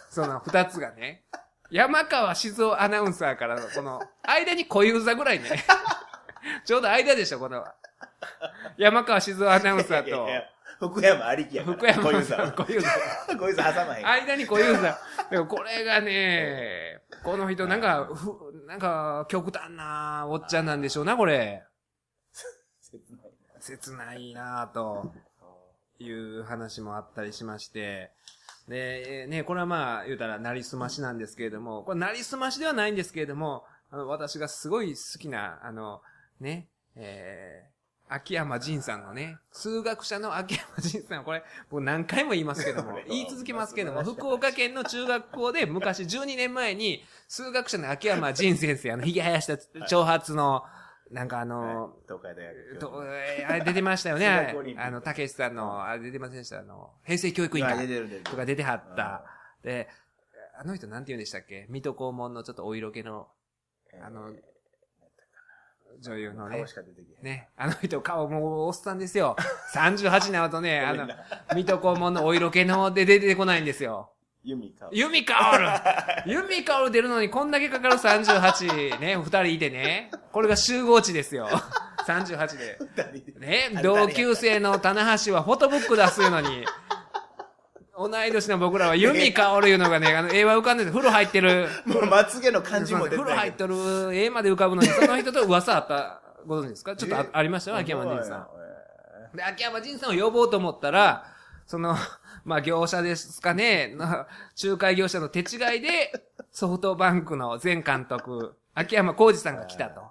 [0.09, 1.25] その二つがね。
[1.69, 5.49] 山川静夫アナウンサーからの、この、間に小遊三ぐらいね。
[6.63, 7.65] ちょうど間でしょ、この、
[8.78, 10.25] 山川静夫アナウンサーと
[10.80, 11.78] 福山ありきやから。
[11.78, 12.51] 福山小遊三。
[12.51, 13.38] 小遊三。
[13.38, 14.07] 小遊三挟まへん。
[14.07, 14.95] 間に小遊三。
[15.32, 21.63] でもこれがね、この人なんか、ふ、なんか、極端なおっちゃんなんでしょうな、これ。
[22.82, 25.13] 切ない切ないなぁと
[25.99, 28.11] いう話もあったりしまして。
[28.67, 36.01] で、ね、これはまあ、言うたら、なりすましなんですけれども、これなりすましではないんですけれども、あの、私がすごい好きな、あの、
[36.39, 37.76] ね、えー、
[38.09, 50.63] 秋山仁さんのね、数学者の秋山仁さん、これ、僕何回も言いますけども、 言い続けますけども、福岡県の中学校で昔12年前に、数学者の秋山仁先生、あの、ひげ生やした長髪の、
[51.11, 52.45] なんかあの、東海大
[52.79, 53.49] 学。
[53.49, 54.53] あれ出てましたよね。
[54.53, 56.59] 数あの、たけしさんの、あれ出てませんでした。
[56.59, 57.87] あの、平成教育委員あ会
[58.23, 59.23] とか出てはった。
[59.63, 59.89] で、
[60.59, 61.67] あの人なんて言うんでしたっけ？
[61.69, 63.29] 水戸黄門のちょっとお色気の
[64.01, 64.33] あの
[66.01, 66.73] 女優のね顔し。
[66.73, 67.01] か出て。
[67.21, 67.49] ね。
[67.57, 69.35] あの人顔もうおっさんですよ。
[69.73, 71.07] 38になるとね、あの
[71.55, 74.11] 水戸黄門のお色気ので出てこないんですよ。
[74.43, 74.87] ユミか。
[74.93, 75.51] ユミカ
[76.25, 80.09] オルユミカオル出るのにこんだけかかる38、ね、二人いてね。
[80.31, 81.49] これが集合値ですよ。
[82.07, 82.77] 38で。
[82.79, 86.65] 二人でね、同級生の棚橋はフォトブック出すのに、
[87.97, 93.75] 同い年の僕らは弓香るいうのがね、あの、絵は浮かんでて、風呂入ってる、 もうまつげの感じも出て風呂入っとる
[94.15, 96.95] 絵まで浮かぶのに、その人と噂あったご存知ですか？
[96.95, 97.71] ちょっとあえありました？
[97.71, 98.47] よ、秋山仁さん。
[99.33, 101.25] えで、秋山仁さんを呼ぼうと思ったら、
[101.65, 101.95] その、
[102.45, 104.27] まあ、業者ですかね、な
[104.63, 106.11] 仲介業者の手違いで、
[106.51, 110.01] ソフトバンクの前監督、秋山浩二さんが来たと。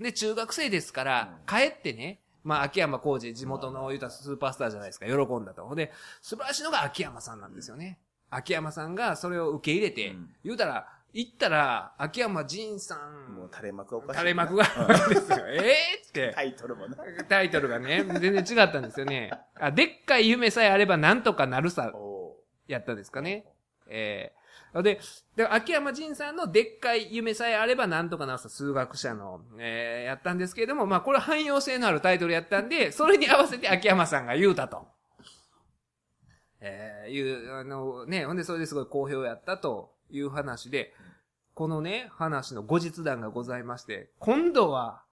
[0.00, 5.74] で、中学生ですから、帰ってね、まあ、秋山浩二、地元の言うたらスーパースターじゃないですか、喜んだと。
[5.74, 7.98] で、素晴らしいのが秋山さんなんですよね。
[8.30, 12.96] 秋山さんがそれを受け入れて、うん言うたら、行ったら、秋山仁さ
[13.28, 14.20] もうん、垂れ幕がおかしいな。
[14.20, 15.38] 垂れ幕があるわけですよ。
[15.46, 16.32] ええって。
[16.34, 16.96] タイトルもな。
[17.28, 19.30] タイトルがね、全然違ったんですよね。
[19.54, 22.36] あ、でっかい夢さえあればなんとかなるさ、お
[22.66, 23.46] やったんですかね。
[23.88, 24.43] ええ
[24.82, 25.00] で、
[25.36, 34.86] で、秋山仁さんのでっかい夢さえあればなんとかなるさ、数学者の、ええやったんですけれども、まあこれ汎用性のあるタイトルやったんで、それに合わせて秋山さんが言うたと。
[36.60, 40.94] ええいう、あのね、ほんでそれですごい好評やったという話で、
[41.54, 45.02] このね、話の後日談がございまして、今度は、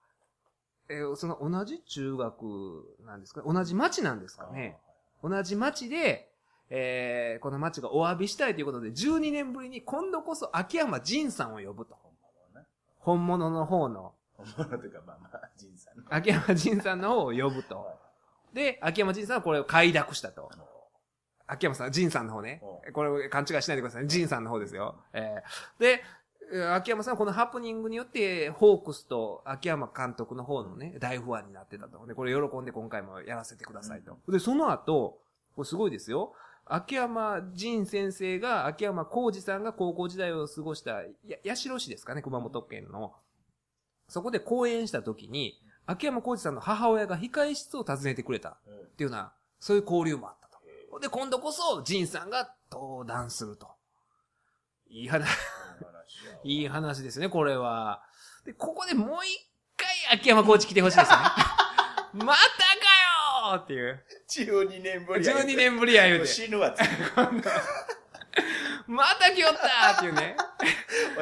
[0.89, 3.43] えーその同じ中学なんですか？
[3.47, 4.77] 同じ町なんですかね？
[5.23, 6.32] 同じ町で、
[6.71, 11.97] えーこの町がお詫びしたいということで、12年ぶりに今度こそ秋山仁さんを呼ぶと。
[12.99, 16.05] 本物の方の、本物というか、まあまあ、仁さんの。
[16.09, 17.87] 秋山仁さんの方を呼ぶと。
[18.55, 20.51] で、秋山仁さんはこれを快諾したと。
[21.47, 22.93] 秋山さん、仁さんの方ねう。
[22.93, 24.09] これ勘違いしないでくださいね。
[24.09, 24.97] 仁さんの方ですよ。
[25.13, 26.03] えーで、
[26.53, 32.07] えー秋山さんはこのハプニングによって、ホークスと秋山監督の方のね、大不安になってたと。
[32.07, 34.19] で、これ喜んで今回もやらせてくださいと。
[34.31, 35.19] で、その後、
[35.57, 36.35] これすごいですよ。
[36.65, 43.15] 秋山仁先生が、秋山浩二さんが高校時代を過ごした、や、八代市ですかね、熊本県の。
[44.09, 51.01] そこで講演した時に、秋山浩二さんの母親が控室を訪ねてくれたうんっていうような、そういう交流もあったと。
[51.01, 53.69] で、今度こそ、仁さんが登壇すると。
[54.89, 55.29] いい話、
[56.45, 58.03] いい話ですね、これは。
[58.45, 61.25] で、ここでもう一回秋山コーチ来てほしいですよね。
[62.13, 64.03] またかよーっていう。
[64.31, 65.37] 12年ぶりや。
[65.37, 66.27] 12年ぶりや言うて。
[66.27, 66.75] 死ぬわ、
[68.87, 70.37] また来よったーっていうね。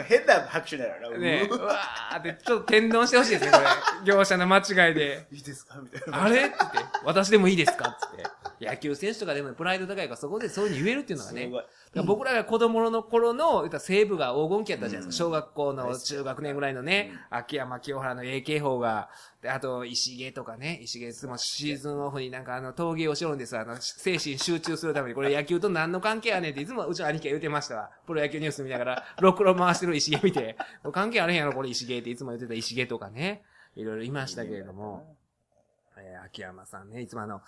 [0.09, 1.19] 変な拍手だよな。
[1.19, 3.67] ねううわわーって、ちょっと天丼してほしいですね、これ。
[4.05, 5.27] 業者の間違いで。
[5.33, 6.25] いいですかみたいな。
[6.25, 6.47] あれ？
[6.47, 7.89] って言って、私でもいいですか？
[7.89, 8.40] って言って。
[8.61, 11.51] 野球選手とかでもプライド高いからそこでそういうふうに言えるっていうのがね
[11.95, 15.25] ら僕らが子供の頃の、言ったら西部が黄金期やったじゃないですか。
[15.25, 19.11] うん小学校の中学年ぐらいのね、秋山清原の AK 法が、
[19.43, 27.91] で、あと、石毛とかね、石毛いつもシーズンオフになんかあの、陶芸をしよるんですあの、精神集中するために、これ野球と何の関係やねんっていつもうちの兄貴が言ってましたわ。
[28.07, 30.57] プロ野球ニュース見ながら、ろくろ回してる石毛見て、
[30.93, 33.43] 関係あれへんやろ、これ石毛っていつも言ってた石毛とかね、
[33.77, 35.17] いろいろいましたけれども、
[36.11, 37.41] えー秋山さんね、いつもあの、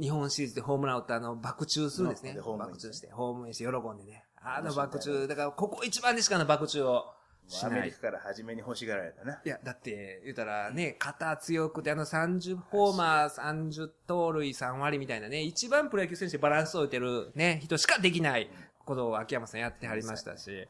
[0.00, 2.34] 日本シリーズでホームラン打ったあの、爆中するんですね。
[2.34, 4.24] でホームして、ホームインして喜んでね。
[4.42, 7.14] あの爆中、だからここ一番でしかの爆中を
[7.46, 7.92] しないアメリ。
[7.92, 9.40] カから初めに欲しがられたな。
[9.44, 18.48] いや、だって、言うたらね、肩強くて、あの30ホーマー、30盗塁3割みたいなね、一番プロ野球選手でバランスを置いてるね、人しかできない
[18.84, 20.68] ことを秋山さんやってはりましたし、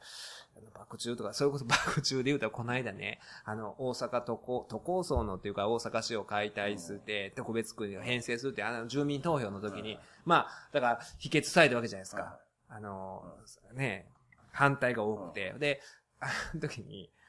[0.74, 12.38] 爆中とか、それこそ 爆中で言うたらこの間ね、あの、大阪都構、都構想のっていうか大阪市を解体するって、特別区に編成するって、あの、住民投票の時に、まあ、だから、否決されたわけじゃないですか。
[12.68, 13.36] あの、
[13.72, 14.10] ね、
[14.52, 15.54] 反対が多くて。
[15.58, 15.80] で、
[16.20, 17.19] あの時に、え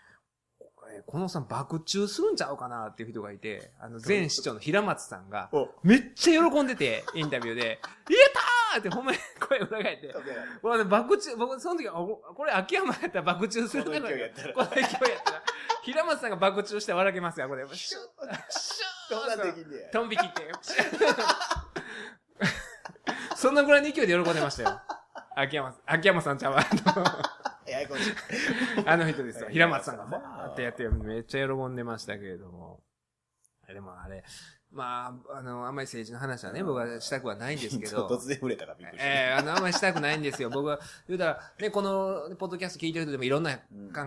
[1.06, 7.80] このさん爆中するんちゃうかなっていう人がいて、あの、前市長の平松さんが、お、めっちゃ喜んでて、インタビューで、
[8.10, 10.16] 言えたーってほんまに声裏返って、
[10.62, 14.92] これね、爆中、僕その時、あこれ秋山やったら爆中するこの勢いやったらこの勢いやっ
[15.24, 15.44] たら。
[15.84, 17.66] 平松さんが爆中して笑けますよ、これ。
[17.68, 19.92] シュッ、シュッ。
[19.92, 20.52] トンビ切って。
[23.36, 24.82] そんなぐらいの勢いで喜んでましたよ。
[25.36, 26.64] 秋山さん、秋山さんちゃうわ。
[27.74, 28.14] あのややこしい。
[28.86, 29.50] あの人ですよ。
[29.50, 32.82] 平松さんがバーってやって、めっちゃ喜んでましたけれども。
[33.68, 34.24] でもあれ、
[34.74, 38.08] まあ、あの、あんまり政治の話はね、僕はしたくはないんですけど。
[38.10, 39.08] 突然触れたからびっくりした。
[39.08, 40.50] ええあの、あんまりしたくないんですよ。
[40.50, 43.62] 僕は、言うたら、ね、この、ポッドキャスト聞いてる人でもいろんな考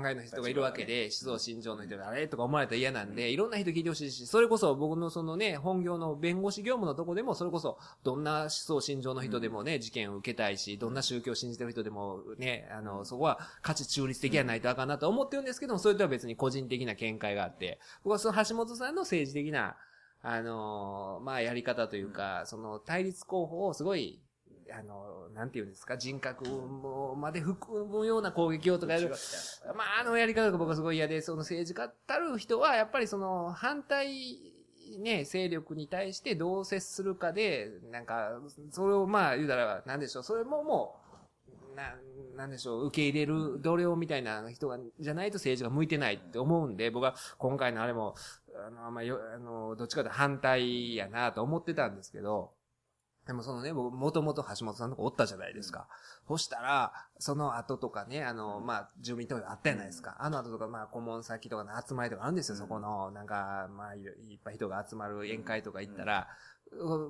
[0.08, 19.76] えの人がいるわけで、思想心情の人があれとか思われたら嫌なんで、いろんな人聞いてほしいし、それこそ僕のそのね、本業の弁護士業務のとこでも、それこそ、どんな思想心情の人でもね、事件を受けたいし、どんな宗教を信じてる人でもね、あの、そこは価値中立的やないとあかんなと思ってるんですけども、それとは別に個人的な見解があって、僕はその橋本さんの政治的な、
[20.26, 24.22] あのまあ、やり方というか、その対立候補をすごい、
[24.72, 26.46] あの、なんていうんですか、人格
[27.18, 29.10] まで含むような攻撃をとかやる。
[29.76, 34.38] まあ、あのやり方が僕はすごい嫌で、その政治家たる人は、やっぱりその反対、
[34.98, 40.96] ね、勢力に対してどう接するかで、なんか、それをまあ言うたら、なんでしょう、それもも
[41.72, 41.96] う、な、
[42.34, 48.14] なんでしょう、受け入れる度量みたいな人が、じゃないと政治が向いてないって思うんで、僕は今回のあれも、
[48.54, 52.52] あの、あんまよ、あの、どっちかと反対やなと思ってたんですけど、
[53.26, 55.88] でもそのね、僕、もともと橋本さんのとこおったじゃないですか。
[56.28, 60.16] そしたら、その後とかね、あの、まあ、住民投票あったじゃないですか。
[60.18, 66.28] あの後とか、まあ、顧問先とかの集まりとかあるんですよ、そこの、なんか、まあ、いいっぱい人が集まる宴会とか行ったら、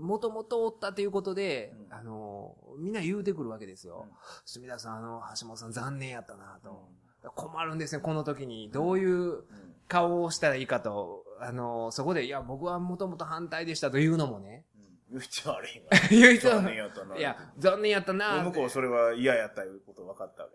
[0.01, 4.17] もともとおったということで、うんあの、みんな言うてくるわけですようん。
[4.45, 6.89] 住田さん、あの、橋本さん残念やったなと。
[7.35, 8.71] 困るんですね、この時に。
[8.71, 9.45] どういう
[9.89, 11.24] 顔をしたらいいかと。
[11.47, 14.65] あの、そこで、いや、僕はもともと反対でしたというのもね。
[15.11, 15.87] 言っちゃ悪いわ。
[16.11, 17.17] 言う人は残念やったな。
[17.17, 20.55] いや、残念やったな向こうそれは嫌やったいうこと分かったわけ。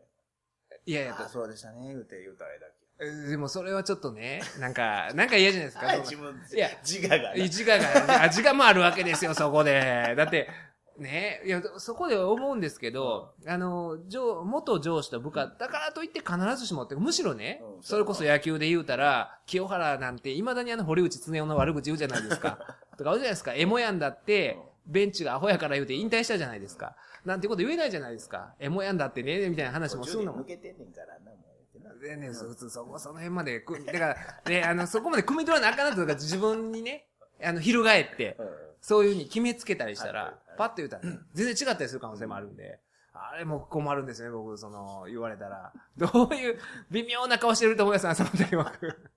[0.86, 3.30] いやいやあそうでしたね、言うて言うたらあれだけ。
[3.30, 5.96] でもそれはちょっとね、なんか、なんか嫌じゃないですか。
[5.98, 7.44] 自分、いや自我がね。
[7.44, 10.16] 自我が、あ自我もあるわけですよ、そこで。
[10.18, 10.50] だって、
[11.00, 22.60] ね、いや、そこで思うんですけど、あの、上、元上司と部下、だからといって必ずしもって、むしろね、うんそれこそ野球で言うたら、清原なんて、未だにあの、堀内恒夫の悪口言うじゃないですか。
[22.97, 23.54] とか、あるじゃないですか。
[23.54, 26.95] エモヤンだって、ベンチがアホやから言うて引退したじゃないですか。
[27.24, 28.54] なんてこと言えないじゃないですか。
[28.60, 30.45] エモヤンだってね、みたいな話もするのも抜。
[30.45, 32.04] けてんねんからな、もう。
[32.04, 37.08] でね、普通そこ、その辺までく、だから、ね、あの、そこまで汲み取らなあかんなとか、自分にね、
[37.41, 41.04] あの、翻って、うんそういうふうに決めつけたりしたらパッと言うたら、
[41.34, 42.80] 全然違ったりする可能性もあるんで、
[43.14, 45.74] あれも困るんですよね、僕、その、言われたら。
[45.98, 46.60] どういう、
[46.90, 49.12] 微妙な顔してると思います、 その時僕。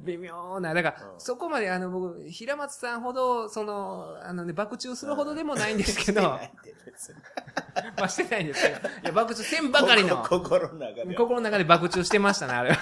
[0.00, 6.40] 微妙な、だから、うんそこまであの、僕、平松さんほど、その、あのね、爆中するほどでもないんですけど、ま
[8.02, 10.22] あしてないんですけど、いや、爆中せんばかりの。
[10.22, 11.06] 心心の中では。
[11.14, 12.78] 心の中で爆中してましたね、あれは。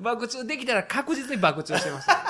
[0.00, 2.20] 爆中できたら確実に爆中してました、ね。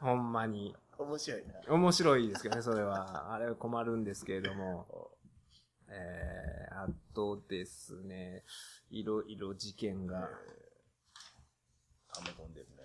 [0.00, 0.74] ほんまに。
[0.98, 1.74] 面白いな。
[1.74, 3.32] 面白いですけどね、それは。
[3.34, 5.10] あれは困るんですけれども。
[5.88, 8.44] えー、あとですね、
[8.90, 10.28] いろいろ事件が。
[12.12, 12.84] 溜め込んでるね。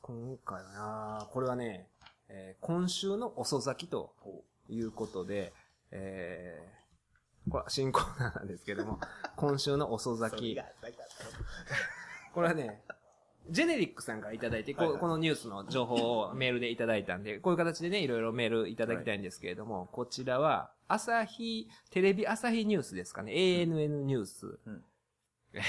[0.00, 1.88] 今回はな、これはね、
[2.28, 4.14] えー今週の遅咲きと
[4.68, 5.52] いうことで、
[5.90, 8.98] えー、これは新コーナーなんですけども、
[9.36, 10.58] 今週の遅咲き
[12.32, 12.82] これはね、
[13.50, 24.58] ジェネリックさんからいただいて、ここのニュースの情報をメールでいただいたんで、こういう形でね、いろいろメールいただきたいんですけれども、こちらは、朝日、テレビ朝日ニュースですかね、ANN ニュース。
[24.66, 24.84] うん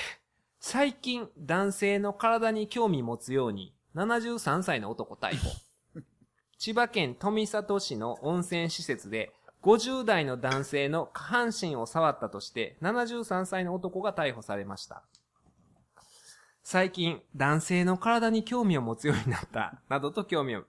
[0.65, 5.49] 最近、男性の体に興味持つように、73歳の男逮捕。
[6.57, 15.03] 千葉県富里市の温泉施設で、50代の男性の下半身を触ったとして、73歳の男が逮捕されました。
[16.63, 20.63] 最近、男性の体に興味を持つようになった、などと興味を、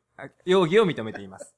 [0.44, 1.54] 容疑を認めています。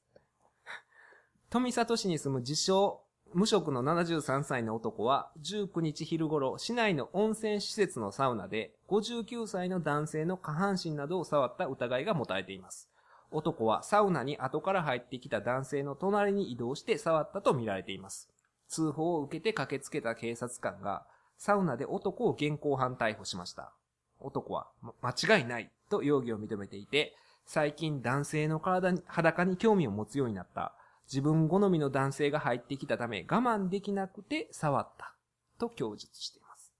[1.49, 3.01] 富里市に住む自称、
[3.33, 12.89] 無職の73歳の男は、19日昼頃、市内の温泉施設のサウナで、59歳の男性の下半身などを触った疑いが持たれています。
[13.31, 18.29] 男はサウナに後から入ってきた男性の隣に移動して触ったとみられています。
[18.69, 21.05] 通報を受けて駆けつけた警察官が、
[21.37, 23.73] サウナで男を現行犯逮捕しました。
[24.19, 27.15] 男は、ま間違いないと容疑を認めていて、
[27.45, 30.73] 最近男性の体に、裸に興味を持つようになった。
[31.11, 35.13] 自分好みの男性が入ってきたため我慢できなくて触った。
[35.57, 36.73] と供述しています。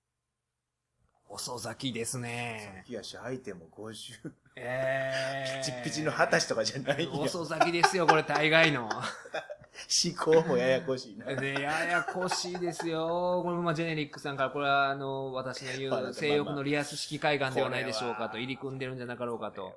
[1.29, 2.83] 遅咲きですね。
[2.89, 4.31] 冷やし履いても50。
[4.57, 5.63] えー。
[5.63, 7.07] ピチピチの二十歳とかじゃない。
[7.07, 8.89] 遅咲きですよ、これ大概の。
[10.03, 11.25] 思考もややこしいな。
[11.35, 13.41] で、ややこしいですよ。
[13.43, 19.73] これもまあジェネリックさんから、これはあの、私の言う性欲のリアス式海岸ではないでしょうかと、入り組んでるんじゃなかろうかと。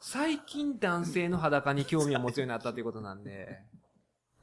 [0.00, 3.60] 最近男性の裸に興味を持つようになったということなんで、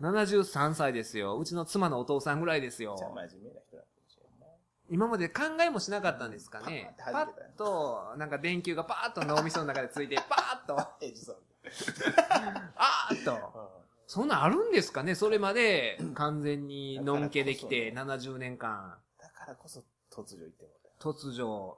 [0.01, 1.37] 73歳ですよ。
[1.37, 3.07] うちの妻のお父さんぐらいですよじゃ。
[3.07, 4.47] あ真面目な人なんでしょうね。
[4.89, 6.95] 今まで考えもしなかったんですかね。
[6.97, 11.35] パパッと、なんか電球がパーッと脳みその中でついて、パーッと、 エジソン。
[12.77, 13.78] あーっと。
[14.11, 15.13] そんなんあるんですかね？
[15.13, 21.77] それまで完全にのんけできて70年間、だからこそ突如言ってもら突如、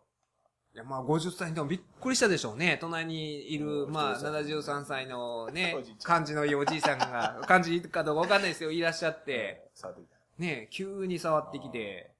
[0.73, 2.77] いやまあ50歳でもびっくりしたでしょうね。
[2.79, 8.71] 隣にいる、うんまあおじいさん73歳のね おじい、ちゃん感じのいいおじいさんが、 感じかどうかわかんないですよ。
[8.71, 9.25] いらっしゃっう。
[9.25, 10.15] て、触ってきた。
[10.37, 12.13] ね、急に触ってきて、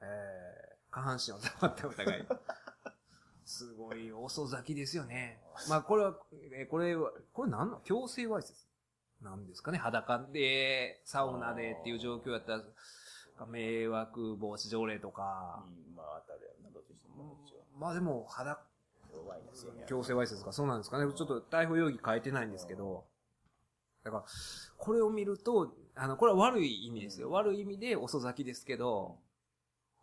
[0.00, 2.26] えー、下半身を触った疑い。
[3.46, 5.40] すごい遅咲きですよね。
[5.68, 6.18] まあこれは、
[6.52, 7.80] えーこれは、これ何の？
[7.84, 8.65] 強制わいせつ？
[9.22, 17.36] なんですかね裸で、サウナでっていう状況やったら、迷惑防止条例とか、うんまあ当たるやろな、どっちにしても。
[17.78, 18.60] まあでも裸。
[19.86, 21.10] 強制わいせつか、そうなんですかね。
[21.12, 23.04] ちょっと逮捕容疑変えてないんですけど、
[24.04, 24.24] だから、
[24.76, 27.30] これを見ると、あの、これは悪い意味ですよ。
[27.30, 29.16] 悪い意味で遅咲きですけど、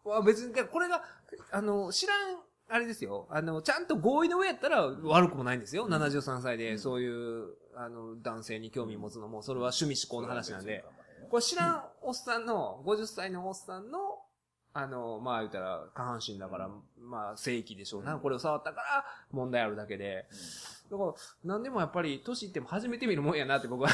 [0.03, 1.03] まあ別に、これが、
[1.51, 2.39] あの、知らん
[2.69, 3.27] あれですよ。
[3.29, 5.87] あの、ちゃんと合意の上やったら悪くもないんですよ。
[5.87, 10.83] 73歳で、そういう、あの、男性に興味持つのも、それは趣味思考の話なんで。
[11.29, 13.99] これ知らんおっさんの、50歳のおっさんの、
[14.73, 18.17] あの、まあ言ったら、下半身だから、まあ正規でしょうな。
[18.17, 20.25] これを触ったから問題あるだけで。
[20.89, 23.89] だから、なんでもやっぱり、年いっても初めて見るもんやなって僕は。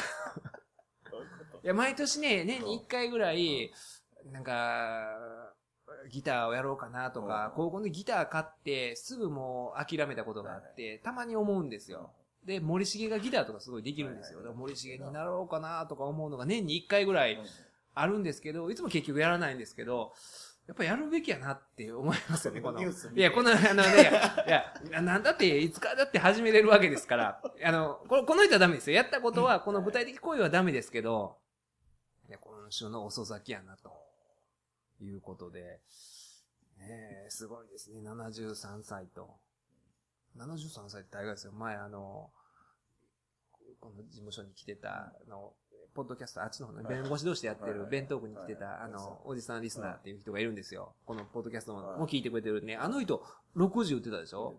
[1.64, 3.72] いや、毎年ね、年に1回ぐらい、
[4.32, 5.49] なんか、
[6.12, 12.12] ギターをやろうかなとか、高校でギター買って、すぐもう諦めたことがあって、たまに思うんですよ。
[12.46, 14.40] で、森重がギターとかすごいできるんですよ。
[14.40, 17.40] だから森重になろうかなとか思うのが年に1回ぐらい
[17.94, 20.14] あるんですけど、いつも結局やらないんですけど、
[20.68, 22.80] やっぱやるべきやなって思いますよね、この。
[22.80, 22.86] い
[23.16, 24.12] や、この、あのね、
[24.48, 28.96] いや、なんだって、いつからだって始めれるわけですから、あの、このこの人はダメですよ。
[28.96, 31.38] やったことは、この具体的行為はダメですけど、
[32.28, 33.92] いや、今週の遅咲きやな、と
[35.02, 35.80] いうことで、
[36.80, 39.38] ねえ、すごいですね、73歳と。
[40.38, 41.54] 73歳って大概ですよ。
[41.54, 42.30] 前あの、
[43.80, 45.54] この事務所に来てた、あの、
[45.94, 50.94] ポッドキャスト、あっちの方の弁護士同士でやってる、弁当区に来てた、あの、おじさんリスナーっていう人がいるんですよ。
[51.06, 52.76] このポッドキャストも聞いてくれてるね。
[52.78, 53.24] あの人、
[53.58, 54.56] 60言ってたでしょ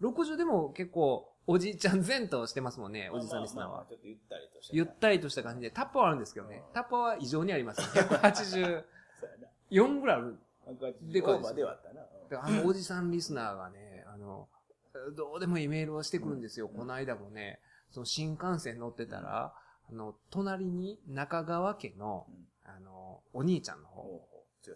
[0.00, 3.86] ?60 でも結構、おじいちゃん前としてますもんね、おじさんリスナーは。
[3.88, 4.76] ちょっとゆったりとした。
[4.76, 6.62] ゆったりとした感じで、タッパはあるんですけどね。
[6.74, 7.80] タッパは異常にあります。
[7.98, 8.84] 180
[9.70, 10.38] 4ぐらいある。
[11.12, 11.54] でかいです。
[11.54, 12.28] ではあ。
[12.28, 14.48] であのおじさんリスナーがね、あの、
[15.16, 16.68] どうでもいいメールをしてくるんですよ。
[16.68, 17.60] この間もね、
[17.90, 19.54] その新幹線乗ってたら、
[19.88, 22.26] あの、隣に中川家の、
[22.64, 24.22] あの、お兄ちゃんの方、剛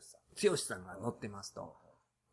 [0.01, 0.19] さ
[0.57, 0.57] ん。
[0.57, 1.75] さんが乗ってますと。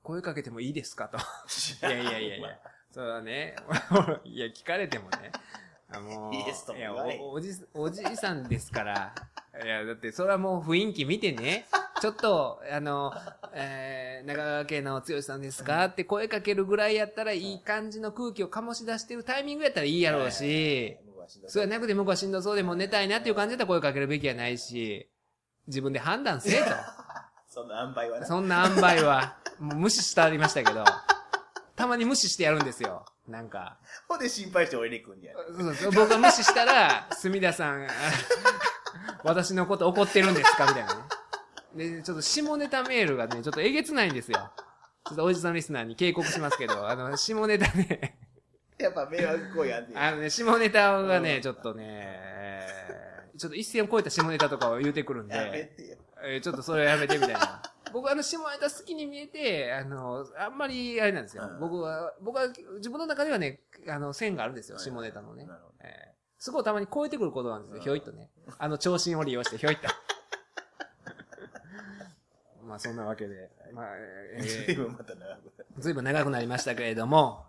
[0.03, 1.18] 声かけてもいいですかと。
[1.88, 2.60] いやいやいやいや、
[2.91, 3.55] それはね、
[4.24, 5.32] いや、聞かれてもね。
[5.89, 9.16] あのいいですといやお、おじ、おじいさんですから。
[9.64, 11.66] いや、だって、それはもう雰囲気見てね。
[12.01, 13.11] ちょっと、あの、
[13.53, 15.85] えー、長川家の剛さんですか？
[15.85, 20.97] って声かけるぐらいやったら、いい感じの空気を醸し出してるタイミングやったらいいやろうし、
[21.47, 25.09] それはなくて向こうはしんどそうでもう寝たいなっていう感じだったら声かけるべきやないし、
[25.67, 26.65] 自分で判断せえと。
[27.49, 28.25] そんな塩梅はな。
[28.27, 30.83] そんな塩梅は、もう無視してありましたけど、
[31.75, 33.05] たまに無視してやるんですよ。
[33.27, 33.77] なんか。
[34.07, 35.33] ほんで心配して俺に来んねや。
[35.35, 35.41] そ
[35.71, 37.87] うそう僕が無視したら、隅田さん、あ
[39.23, 40.65] 私のこと怒ってるんですか？
[40.67, 41.01] みたいなね。
[41.76, 44.51] で、ちょっと下ネタメールがね、ちょっとえげつないんですよ。
[45.05, 48.18] ちょっとおじさんリスナーに警告しますけど、 あの、下ネタね、
[48.78, 50.07] やっぱ迷惑行為やんねや。
[50.07, 52.88] あのね、下ネタがね、ちょっとね、えー
[53.38, 55.97] ちょっと一線を超えた下ネタとかを言うてくるんやめで、てよ。
[56.24, 57.61] えーちょっとそれやめてみたいな。
[57.93, 61.43] 僕あの、下ネタ好きに見えて、あの、あんまり、あれなんですよ。
[61.43, 62.47] うん僕は、僕は、
[62.78, 65.45] 自分の中ではね、あの、線があるんですよ、下ネタのね。
[65.45, 68.30] なるほどえーすごいたまに超えてくることなんですよ、ひょいっとね。
[68.59, 69.88] あの、長身を利用して、ひょいっと。
[72.68, 75.65] まあ、そんなわけで、まあ、え随ー 分また長くなる。
[75.80, 77.45] ずいぶん長くなりましたけれども、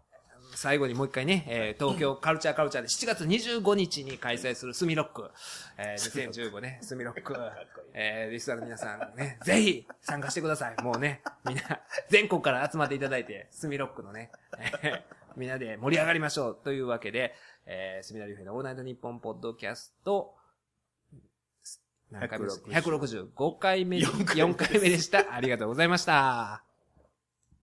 [0.54, 5.30] 最後にもう一回ね、えー東京カルチャーカルチャーで7月25日に開催するスミロック、
[5.76, 7.34] えー2015ね、スミロック、
[7.92, 10.82] えーリスナーの皆さんね、ぜひ参加してください。
[10.82, 15.02] もうね、みんな、全国から集まっていただいて、スミロックのね、えー
[15.36, 17.32] みんなで盛り上がりましょうというわけで、
[17.64, 20.34] えー、スミナリュウヘイのオールナイトニッポンポッドキャスト、
[22.12, 25.32] ?165 回目、4回目でした。
[25.32, 26.67] ありがとうございました。